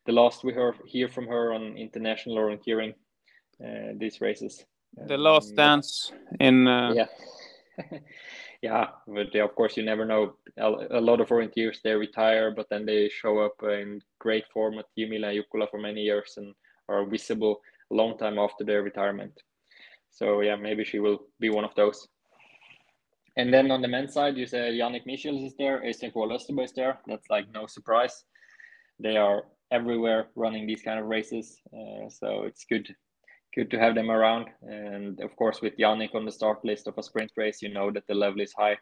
[0.05, 2.93] the last we hear, hear from her on international orienteering
[3.63, 4.65] uh, these races.
[5.07, 6.67] The last um, dance in.
[6.67, 6.93] Uh...
[6.93, 7.05] Yeah.
[8.61, 10.35] yeah, but of course you never know.
[10.57, 14.85] A, lot of orienteers they retire, but then they show up in great form at
[14.95, 16.53] Tiomila Jukola for many years and
[16.87, 19.33] are visible a long time after their retirement.
[20.11, 22.07] So yeah, maybe she will be one of those.
[23.37, 26.73] And then on the men's side, you say Yannick Michiels is there, Øystein Kvål is
[26.73, 26.99] there.
[27.07, 28.25] That's like no surprise.
[28.99, 32.93] They are everywhere running these kind of races, uh, so it's good
[33.55, 34.47] good to have them around.
[34.61, 37.91] And of course, with Yannick on the start list of a sprint race, you know
[37.91, 38.77] that the level is high.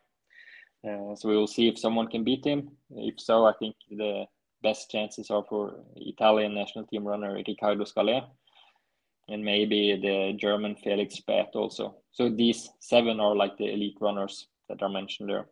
[0.87, 2.69] Uh, so we will see if someone can beat him.
[2.91, 4.25] If so, I think the
[4.61, 8.23] best chances are for Italian national team runner Riccardo Scalet
[9.29, 11.95] and maybe the German Felix Späth also.
[12.11, 15.47] So these seven are like the elite runners that are mentioned there.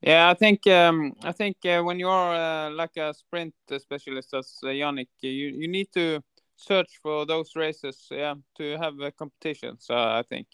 [0.00, 4.34] Yeah, I think um, I think uh, when you are uh, like a sprint specialist
[4.34, 6.20] as uh, Yannick, you you need to
[6.56, 9.76] search for those races, yeah, to have a competition.
[9.78, 10.46] So I think.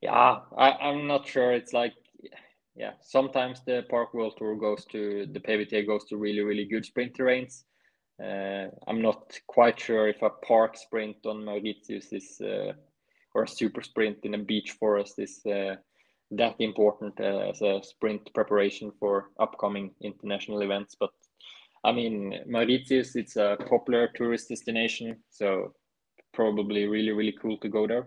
[0.00, 1.52] Yeah, I, I'm not sure.
[1.52, 1.94] It's like,
[2.74, 6.84] yeah, sometimes the Park World Tour goes to the PVT goes to really really good
[6.84, 7.64] sprint terrains.
[8.22, 12.72] Uh, I'm not quite sure if a park sprint on Mauritius is uh,
[13.34, 15.76] or a super sprint in a beech forest is uh,
[16.32, 20.96] that important uh, as a sprint preparation for upcoming international events.
[20.98, 21.10] But
[21.82, 25.72] I mean, Mauritius, it's a popular tourist destination, so
[26.32, 28.06] probably really, really cool to go there.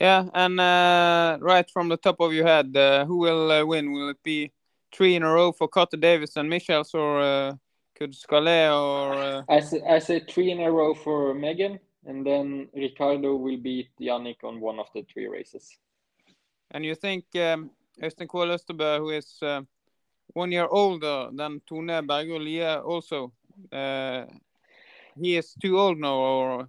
[0.00, 3.92] Yeah, and uh, right from the top of your head, uh, who will uh, win?
[3.92, 4.52] Will it be
[4.92, 7.54] three in a row for Carter Davis and Michiels, or uh,
[7.94, 9.14] could Scalet or?
[9.14, 9.42] Uh?
[9.48, 13.90] I say I say three in a row for Megan, and then Riccardo will beat
[14.00, 15.70] Yannick on one of the three races.
[16.70, 17.70] And you think um,
[18.02, 19.62] Øystein Kvål Østerberg, who is uh,
[20.32, 23.32] one year older than Tone Bergø also.
[23.72, 24.24] Uh,
[25.16, 26.68] he is too old now, or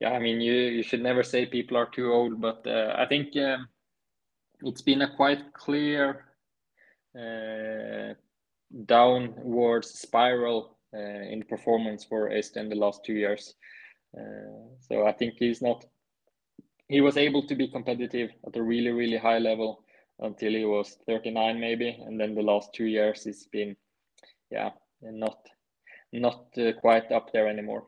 [0.00, 3.06] yeah, I mean, you you should never say people are too old, but uh, I
[3.06, 3.68] think um,
[4.62, 6.24] it's been a quite clear
[7.18, 8.14] uh,
[8.86, 13.54] downwards spiral uh, in performance for Øystein the last two years.
[14.16, 15.84] Uh, so I think he's not.
[16.88, 19.84] He was able to be competitive at a really really high level
[20.20, 21.88] until he was 39 maybe.
[22.06, 23.76] And then the last two years it's been
[24.50, 24.70] yeah
[25.02, 25.38] not
[26.12, 27.86] not uh, quite up there anymore.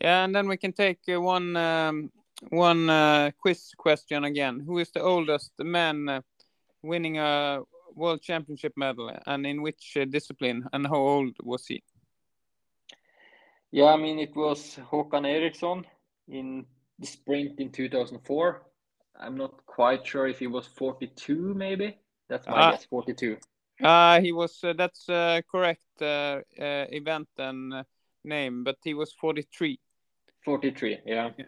[0.00, 2.10] Yeah and then we can take uh, one um,
[2.50, 4.60] one uh, quiz question again.
[4.60, 6.20] Who is the oldest man uh,
[6.82, 7.60] winning a
[7.94, 11.82] world championship medal and in which uh, discipline and how old was he?
[13.72, 15.86] Yeah i mean it was håkan eriksson
[16.28, 16.66] in
[16.98, 18.62] the sprint in 2004
[19.18, 21.98] I'm not quite sure if he was 42, maybe.
[22.28, 23.36] That's my uh, guess, 42.
[23.82, 27.82] Uh, he was, uh, that's uh, correct uh, uh, event and uh,
[28.24, 29.78] name, but he was 43.
[30.44, 31.30] 43, yeah.
[31.36, 31.44] yeah.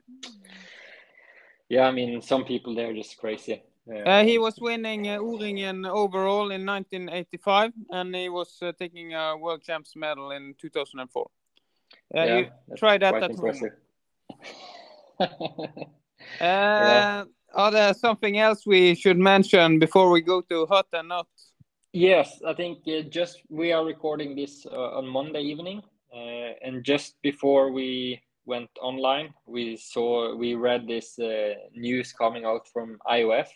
[1.68, 3.62] Yeah, I mean, some people, they're just crazy.
[4.06, 9.36] Uh, he was winning uh, O-ringen overall in 1985, and he was uh, taking a
[9.36, 11.26] world champs medal in 2004.
[12.14, 12.46] Uh, yeah, you
[12.76, 13.72] try that at impressive.
[15.18, 15.28] home.
[16.40, 17.24] yeah.
[17.55, 21.26] Are there something else we should mention before we go to hot and not?
[21.92, 25.82] Yes, I think uh, just we are recording this uh, on Monday evening,
[26.14, 32.46] uh, and just before we went online, we saw we read this uh, news coming
[32.46, 33.48] out from IOF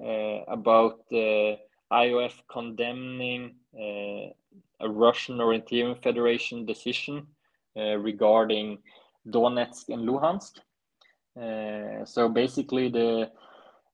[0.00, 1.56] uh, about uh,
[1.92, 4.32] IOF condemning a
[4.88, 7.26] Russian Orienteering Federation decision
[7.74, 8.78] regarding
[9.28, 10.60] Donetsk and Luhansk.
[11.40, 13.30] Uh, so basically, the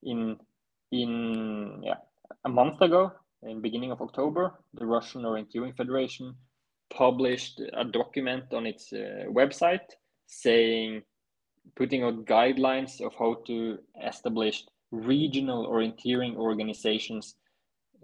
[0.03, 0.37] in
[0.93, 1.97] in yeah
[2.45, 3.13] a month ago,
[3.43, 6.35] in beginning of October, the Russian Orienteering Federation
[6.95, 9.89] published a document on its uh, website
[10.27, 11.03] saying
[11.77, 17.37] putting out guidelines of how to establish regional orienteering organizations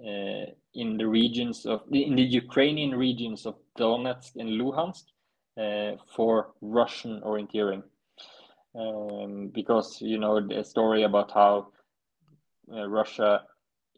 [0.00, 5.04] uh, in the regions of in the Ukrainian regions of Donetsk and Luhansk
[5.60, 7.82] uh, for Russian orienteering,
[8.74, 11.68] um, because you know the story about how
[12.72, 13.42] uh, Russia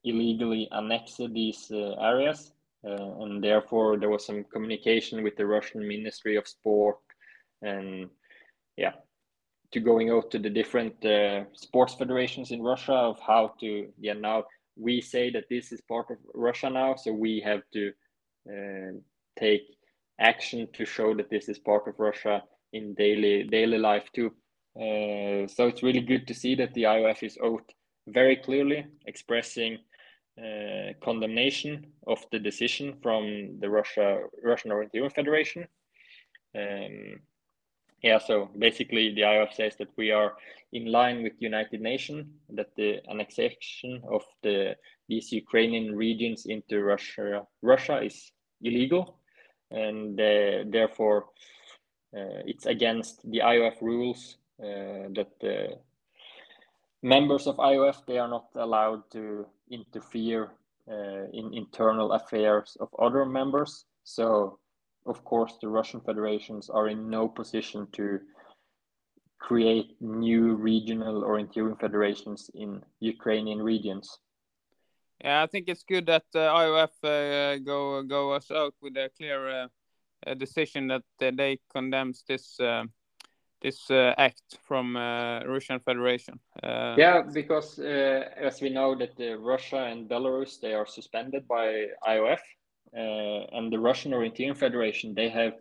[0.04, 2.52] illegally annexed these uh, areas,
[2.86, 6.98] uh, and therefore there was some communication with the Russian Ministry of Sport,
[7.62, 8.08] and
[8.76, 8.92] yeah,
[9.72, 14.14] to going out to the different uh, sports federations in Russia of how to yeah
[14.14, 14.44] now
[14.76, 17.92] we say that this is part of Russia now, so we have to
[18.48, 18.92] uh,
[19.38, 19.62] take
[20.18, 22.42] action to show that this is part of Russia
[22.72, 24.32] in daily daily life too.
[24.80, 27.70] Uh, so it's really good to see that the IOF is out
[28.08, 29.78] very clearly expressing
[30.38, 35.66] uh, condemnation of the decision from the Russia Russian Orienteering Federation.
[36.56, 37.20] Um,
[38.02, 40.32] yeah, so basically the IOF says that we are
[40.72, 44.76] in line with United Nations, that the annexation of the
[45.08, 49.18] these Ukrainian regions into Russia Russia is illegal,
[49.70, 51.26] and uh, therefore
[52.16, 55.78] uh, it's against the IOF rules that the
[57.02, 60.50] members of IOF they are not allowed to interfere
[60.90, 63.84] uh, in internal affairs of other members.
[64.04, 64.58] So
[65.06, 68.20] of course, the Russian federations are in no position to
[69.38, 74.18] create new regional or orienteering federations in Ukrainian regions.
[75.24, 79.10] Yeah, I think it's good that uh, IOF uh, go go us out with a
[79.16, 79.68] clear
[80.26, 82.84] uh, decision that they condemns this uh,
[83.62, 86.38] this uh, act from uh, Russian Federation.
[86.62, 92.40] yeah, because as we know that Russia and Belarus they are suspended by IOF
[92.96, 95.54] uh, and the Russian Orienteering Federation, they have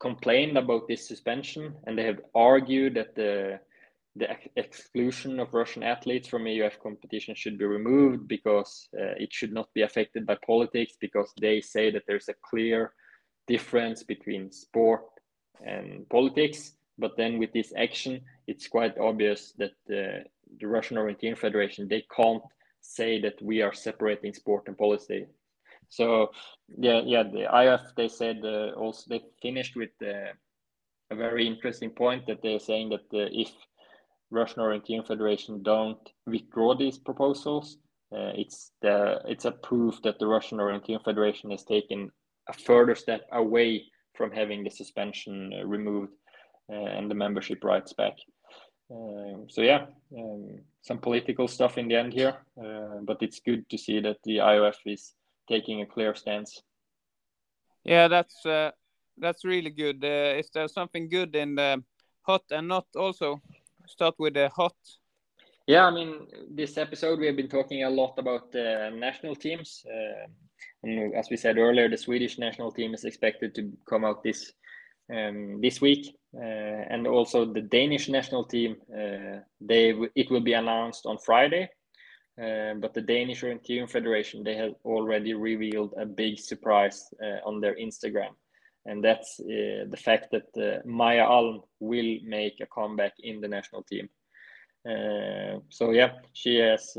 [0.00, 3.58] complained about this suspension and they have argued that the
[4.16, 9.32] the ex exclusion of Russian athletes from IOF competition should be removed because uh, it
[9.32, 12.94] should not be affected by politics because they say that there's a clear
[13.46, 15.04] difference between sport
[15.64, 16.72] and politics.
[16.98, 20.24] But then with this action, it's quite obvious that uh,
[20.60, 22.42] the Russian Orienteering Federation they can't
[22.80, 25.26] say that we are separating sport and policy.
[25.88, 26.30] So
[26.78, 30.32] yeah, yeah, the IF they said uh, also they finished with uh,
[31.10, 33.52] a very interesting point that they're saying that uh, if
[34.30, 37.78] Russian Orienteering Federation don't withdraw these proposals,
[38.12, 42.10] uh, it's the it's a proof that the Russian Orienteering Federation has taken
[42.48, 43.84] a further step away
[44.14, 46.12] from having the suspension uh, removed
[46.68, 48.14] and the membership rights back.
[48.90, 49.86] Um, so yeah,
[50.16, 52.36] um, some political stuff in the end here,
[53.02, 55.14] but it's good to see that the IOF is
[55.48, 56.62] taking a clear stance.
[57.84, 58.70] Yeah, that's uh,
[59.18, 60.04] that's really good.
[60.04, 61.82] Uh, is there something good in the
[62.22, 63.40] hot and not also?
[63.86, 64.76] Start with the hot.
[65.66, 69.84] Yeah, I mean, this episode we have been talking a lot about the national teams.
[69.86, 70.26] Uh,
[70.82, 74.52] and as we said earlier, the Swedish national team is expected to come out this
[75.12, 78.76] um, this week, uh, and also the Danish national team.
[78.92, 81.68] Uh, they it will be announced on Friday,
[82.40, 87.60] uh, but the Danish Orienteering Federation, they have already revealed a big surprise uh, on
[87.60, 88.34] their Instagram.
[88.84, 93.48] And that's uh, the fact that uh, Maja Alm will make a comeback in the
[93.48, 94.08] national team.
[94.88, 96.96] Uh, so yeah, she has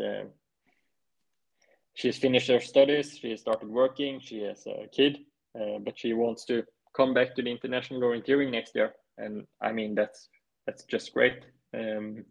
[1.94, 3.18] she's finished her studies.
[3.18, 4.20] She started working.
[4.20, 5.20] She has a kid,
[5.54, 6.64] but she wants to
[6.98, 8.94] come back to the international orienteering next year.
[9.18, 10.30] And I mean that's
[10.66, 11.46] that's just great.
[11.74, 12.26] Um,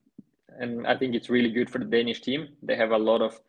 [0.58, 2.48] and I think it's really good for the Danish team.
[2.62, 3.40] They have a lot of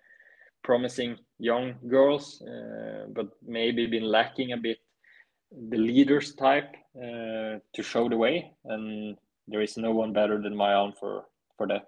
[0.63, 4.77] promising young girls, uh, but maybe been lacking a bit
[5.69, 8.51] the leaders type uh, to show the way.
[8.65, 11.25] And there is no one better than Maja for
[11.57, 11.87] for that.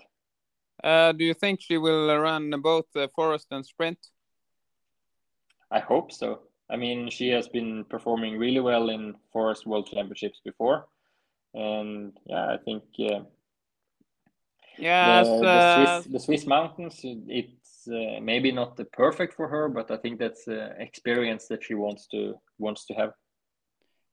[0.84, 4.00] Uh, do you think she will run both the forest and sprint?
[5.72, 6.49] I hope so.
[6.70, 10.88] I mean, she has been performing really well in forest world championships before,
[11.54, 12.84] and yeah, I think
[14.80, 17.02] yeah, the, the, Swiss, the Swiss mountains.
[17.04, 21.64] It's uh, maybe not the perfect for her, but I think that's an experience that
[21.64, 23.12] she wants to wants to have.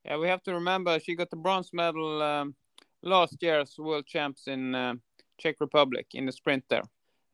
[0.04, 2.54] Yeah, we have to remember she got the bronze medal um,
[3.02, 4.94] last year's world champs in uh,
[5.38, 6.84] Czech Republic in the sprint there,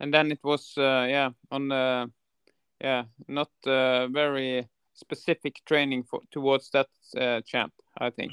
[0.00, 2.06] and then it was uh, yeah on uh,
[2.80, 6.88] yeah not uh, very specific training for towards that
[7.18, 7.72] uh, champ.
[7.98, 8.32] I think.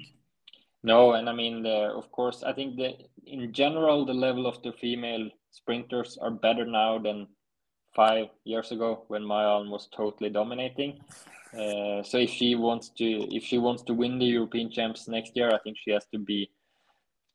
[0.84, 2.96] No, and I mean, the, of course, I think that
[3.26, 7.28] in general, the level of the female sprinters are better now than
[7.94, 11.00] five years ago when Maja was totally dominating.
[11.54, 13.06] Uh, so if she wants to,
[13.36, 16.20] if she wants to win the European champs next year, I think she has to
[16.20, 16.50] be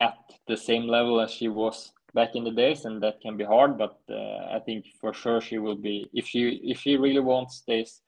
[0.01, 0.17] at
[0.47, 3.77] the same level as she was back in the days, and that can be hard.
[3.77, 7.63] But uh, I think for sure she will be if she if she really wants
[7.67, 8.01] this,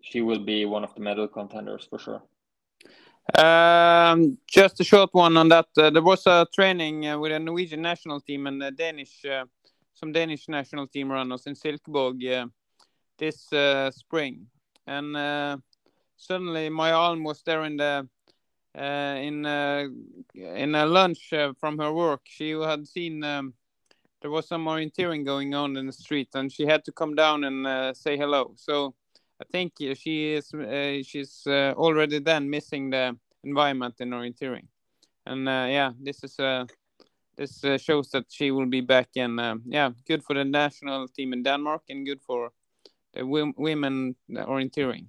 [0.00, 2.22] she will be one of the medal contenders for sure.
[3.32, 5.66] Um, just a short one on that.
[5.76, 9.46] Uh, there was a training uh, with a Norwegian national team and a Danish, uh,
[9.94, 12.46] some Danish national team runners in Silkeborg uh,
[13.16, 14.46] this uh, spring,
[14.86, 15.56] and uh,
[16.16, 18.06] suddenly Maja Alm was there in the
[18.74, 19.46] in
[20.34, 22.22] in a lunch from her work.
[22.24, 23.54] She had seen um,
[24.20, 27.44] there was some orienteering going on in the street, and she had to come down
[27.44, 28.52] and say hello.
[28.56, 28.94] So
[29.40, 34.68] I think she is uh, she's uh, already then missing the environment in orienteering,
[35.26, 36.36] and uh, yeah, this is
[37.36, 41.42] this shows that she will be back and yeah, good for the national team in
[41.42, 42.52] Denmark and good for
[43.12, 45.06] the women orienteering.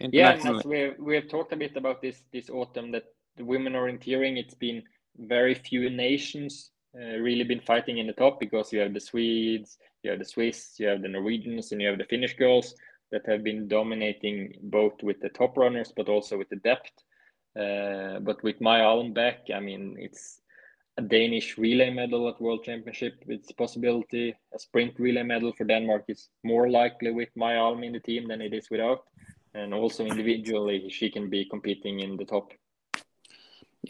[0.00, 3.06] Yeah, we have, we have talked a bit about this this autumn that
[3.36, 4.82] the women orienteering it's been
[5.18, 9.78] very few nations uh, really been fighting in the top because you have the Swedes,
[10.02, 12.74] you have the Swiss, you have the Norwegians, and you have the Finnish girls
[13.10, 16.92] that have been dominating both with the top runners but also with the depth.
[17.58, 20.40] Uh, but with Maja Alm back, I mean, it's
[20.96, 23.24] a Danish relay medal at World Championship.
[23.26, 24.34] It's possibility.
[24.54, 28.28] A sprint relay medal for Denmark is more likely with Maja Alm in the team
[28.28, 29.04] than it is without.
[29.54, 32.52] And also individually, she can be competing in the top.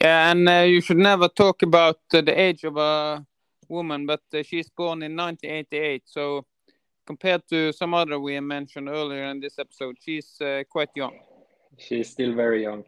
[0.00, 3.26] Yeah, and uh, you should never talk about uh, the age of a
[3.68, 6.46] woman, but uh, she's born in 1988, so
[7.08, 11.16] compared to some other we mentioned earlier in this episode, she's uh, quite young.
[11.78, 12.84] She's still very young.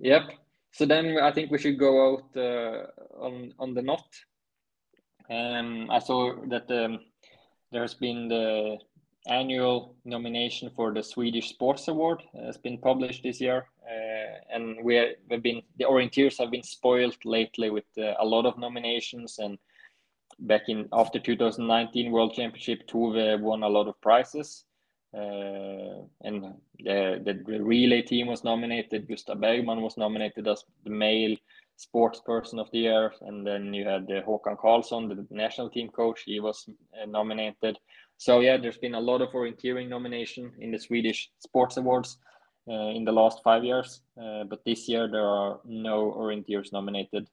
[0.00, 0.22] Yep.
[0.72, 2.78] So then I think we should go out uh,
[3.26, 4.08] on on the not.
[5.30, 6.18] Um, I saw
[6.52, 6.92] that um,
[7.72, 8.78] there has been the
[9.26, 13.60] annual nomination for the Swedish Sports Award has been published this year,
[13.92, 14.94] uh, and we
[15.30, 19.58] have been the orienteers have been spoiled lately with uh, a lot of nominations and
[20.38, 24.64] back in after 2019 World Championship, Tove won a lot of prizes.
[25.14, 29.08] Uh, and the, the, relay team was nominated.
[29.08, 31.36] Gustav Bergman was nominated as the male
[31.76, 33.12] sports person of the year.
[33.22, 36.22] And then you had uh, Håkan Karlsson, the national team coach.
[36.26, 36.68] He was
[37.00, 37.78] uh, nominated.
[38.18, 42.18] So yeah, there's been a lot of orienteering nomination in the Swedish Sports Awards
[42.68, 44.00] uh, in the last five years.
[44.20, 47.28] Uh, but this year there are no orienteers nominated.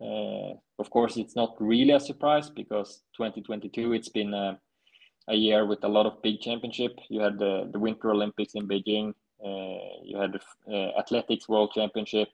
[0.00, 4.58] Uh, of course, it's not really a surprise because 2022 it's been a,
[5.28, 6.98] a, year with a lot of big championship.
[7.10, 9.12] You had the, the Winter Olympics in Beijing.
[9.44, 12.28] Uh, you had the uh, athletics World Championship.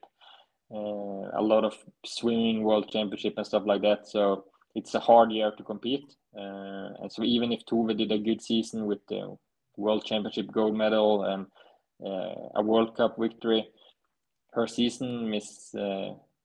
[0.73, 4.07] Uh, a lot of swimming World Championship and stuff like that.
[4.07, 4.45] So
[4.75, 6.15] it's a hard year to compete.
[6.37, 9.35] Uh, and so even if Tove did a good season with the
[9.75, 11.47] World Championship gold medal and
[12.05, 13.67] uh, a World Cup victory,
[14.53, 15.75] her season is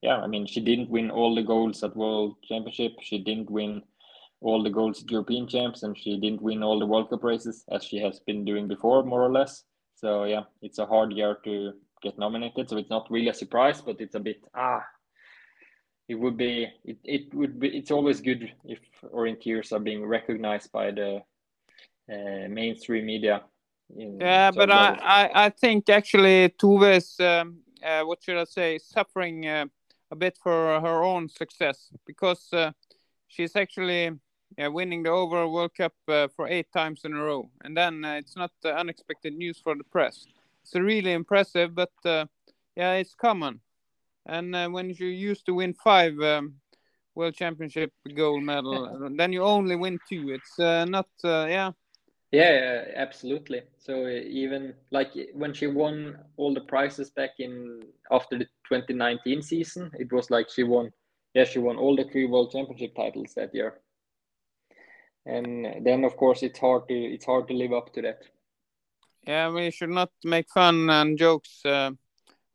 [0.03, 2.93] yeah, I mean, she didn't win all the goals at World Championship.
[3.01, 3.83] She didn't win
[4.41, 7.65] all the goals at European Champs, and she didn't win all the World Cup races
[7.71, 9.63] as she has been doing before, more or less.
[9.95, 12.69] So yeah, it's a hard year to get nominated.
[12.69, 14.85] So it's not really a surprise, but it's a bit ah.
[16.09, 18.81] It would be it, it would be it's always good if
[19.15, 21.23] orienteers are being recognized by the
[22.13, 23.43] uh, mainstream media.
[23.97, 29.47] yeah, but I, I I think actually Tove's um, uh, what should I say suffering.
[29.47, 29.67] Uh,
[30.13, 32.71] a bit for her own success because uh,
[33.29, 34.11] she's actually
[34.59, 37.49] yeah, winning the overall World Cup uh, for eight times in a row.
[37.65, 40.27] And then uh, it's not uh, unexpected news for the press.
[40.63, 42.27] It's really impressive, but uh,
[42.77, 43.61] yeah, it's common.
[44.27, 46.57] And uh, when you used to win five um,
[47.15, 50.31] World Championship gold medal, then you only win two.
[50.31, 51.73] It's not, yeah,
[52.33, 53.63] yeah, absolutely.
[53.79, 59.91] So even like when she won all the prizes back in after the 2019 season,
[59.99, 60.91] it was like she won.
[61.35, 63.81] Yeah, she won all the three world championship titles that year.
[65.27, 68.23] And then, of course, it's hard to it's hard to live up to that.
[69.27, 71.91] Yeah, we should not make fun and jokes uh,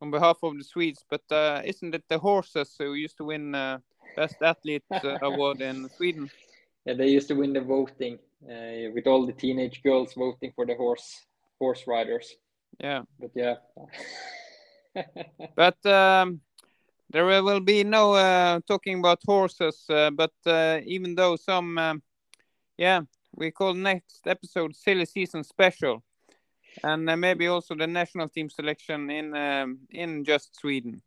[0.02, 3.54] on behalf of the Swedes, but uh, isn't it the horses who used to win
[3.54, 3.78] uh,
[4.16, 6.28] best athlete uh, award in Sweden?
[6.86, 10.66] Yeah, they used to win the voting uh, with all the teenage girls voting for
[10.66, 11.26] the horse
[11.58, 12.34] horse riders.
[12.78, 13.56] Yeah, but yeah.
[15.56, 16.40] but um,
[17.10, 19.84] there will be no uh, talking about horses.
[19.88, 22.02] Uh, but uh, even though some, um,
[22.76, 23.00] yeah,
[23.34, 26.02] we call next episode "Silly Season Special,"
[26.84, 31.02] and uh, maybe also the national team selection in um, in just Sweden.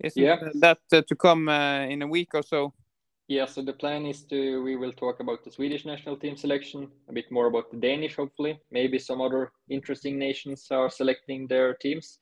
[0.00, 0.48] Isn't yeah.
[0.54, 2.72] that uh, to come in a week or so?
[3.32, 6.88] Yeah, so the plan is to we will talk about the Swedish national team selection,
[7.08, 8.60] a bit more about the Danish, hopefully.
[8.70, 12.18] Maybe some other interesting nations are selecting their teams,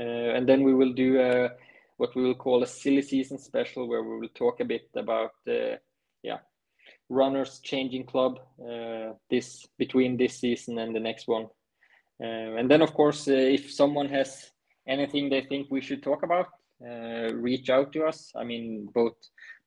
[0.00, 1.50] uh, and then we will do a,
[1.98, 5.32] what we will call a silly season special, where we will talk a bit about
[5.46, 5.76] uh,
[6.22, 6.38] yeah
[7.10, 11.48] runners changing club uh, this between this season and the next one.
[12.18, 14.52] Uh, and then, of course, uh, if someone has
[14.88, 16.46] anything they think we should talk about,
[16.82, 18.32] uh, reach out to us.
[18.36, 19.16] I mean, both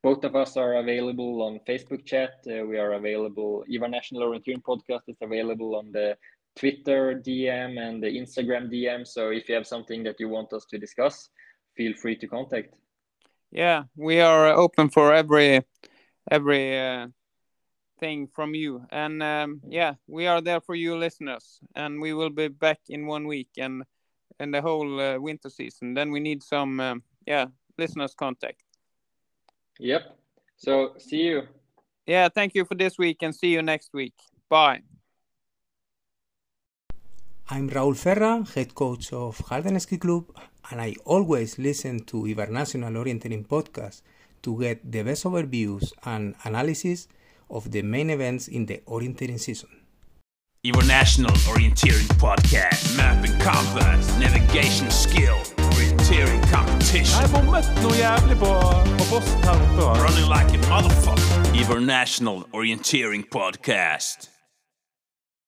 [0.02, 2.44] both of us are available on Facebook chat.
[2.46, 3.64] Uh, we are available.
[3.68, 6.16] Eva National Orienteering Podcast is available on the
[6.56, 9.06] Twitter DM and the Instagram DM.
[9.06, 11.28] So if you have something that you want us to discuss,
[11.76, 12.74] feel free to contact.
[13.50, 15.62] Yeah, we are open for every
[16.30, 17.08] every uh,
[17.98, 22.30] thing from you, and um, yeah, we are there for you listeners, and we will
[22.30, 23.82] be back in one week and
[24.38, 25.94] in the whole uh, winter season.
[25.94, 27.46] Then we need some um, yeah
[27.76, 28.62] listeners contact.
[29.80, 30.16] Yep.
[30.56, 31.42] So see you.
[32.06, 34.14] Yeah, thank you for this week, and see you next week.
[34.48, 34.82] Bye.
[37.48, 40.24] I'm Raul Ferra, head coach of Halden Ski Club,
[40.70, 44.02] and I always listen to International Orienteering podcast
[44.42, 47.08] to get the best overviews and analysis
[47.50, 49.68] of the main events in the orienteering season.
[50.62, 52.96] International Orienteering Podcast.
[52.96, 55.38] Mapping compass, navigation skill,
[56.90, 57.22] competition.
[57.22, 58.50] Jeg bommet noe jævlig på,
[58.98, 59.82] på posten her oppe.
[60.02, 61.54] Running like a motherfucker.
[61.54, 64.30] International Orienteering Podcast.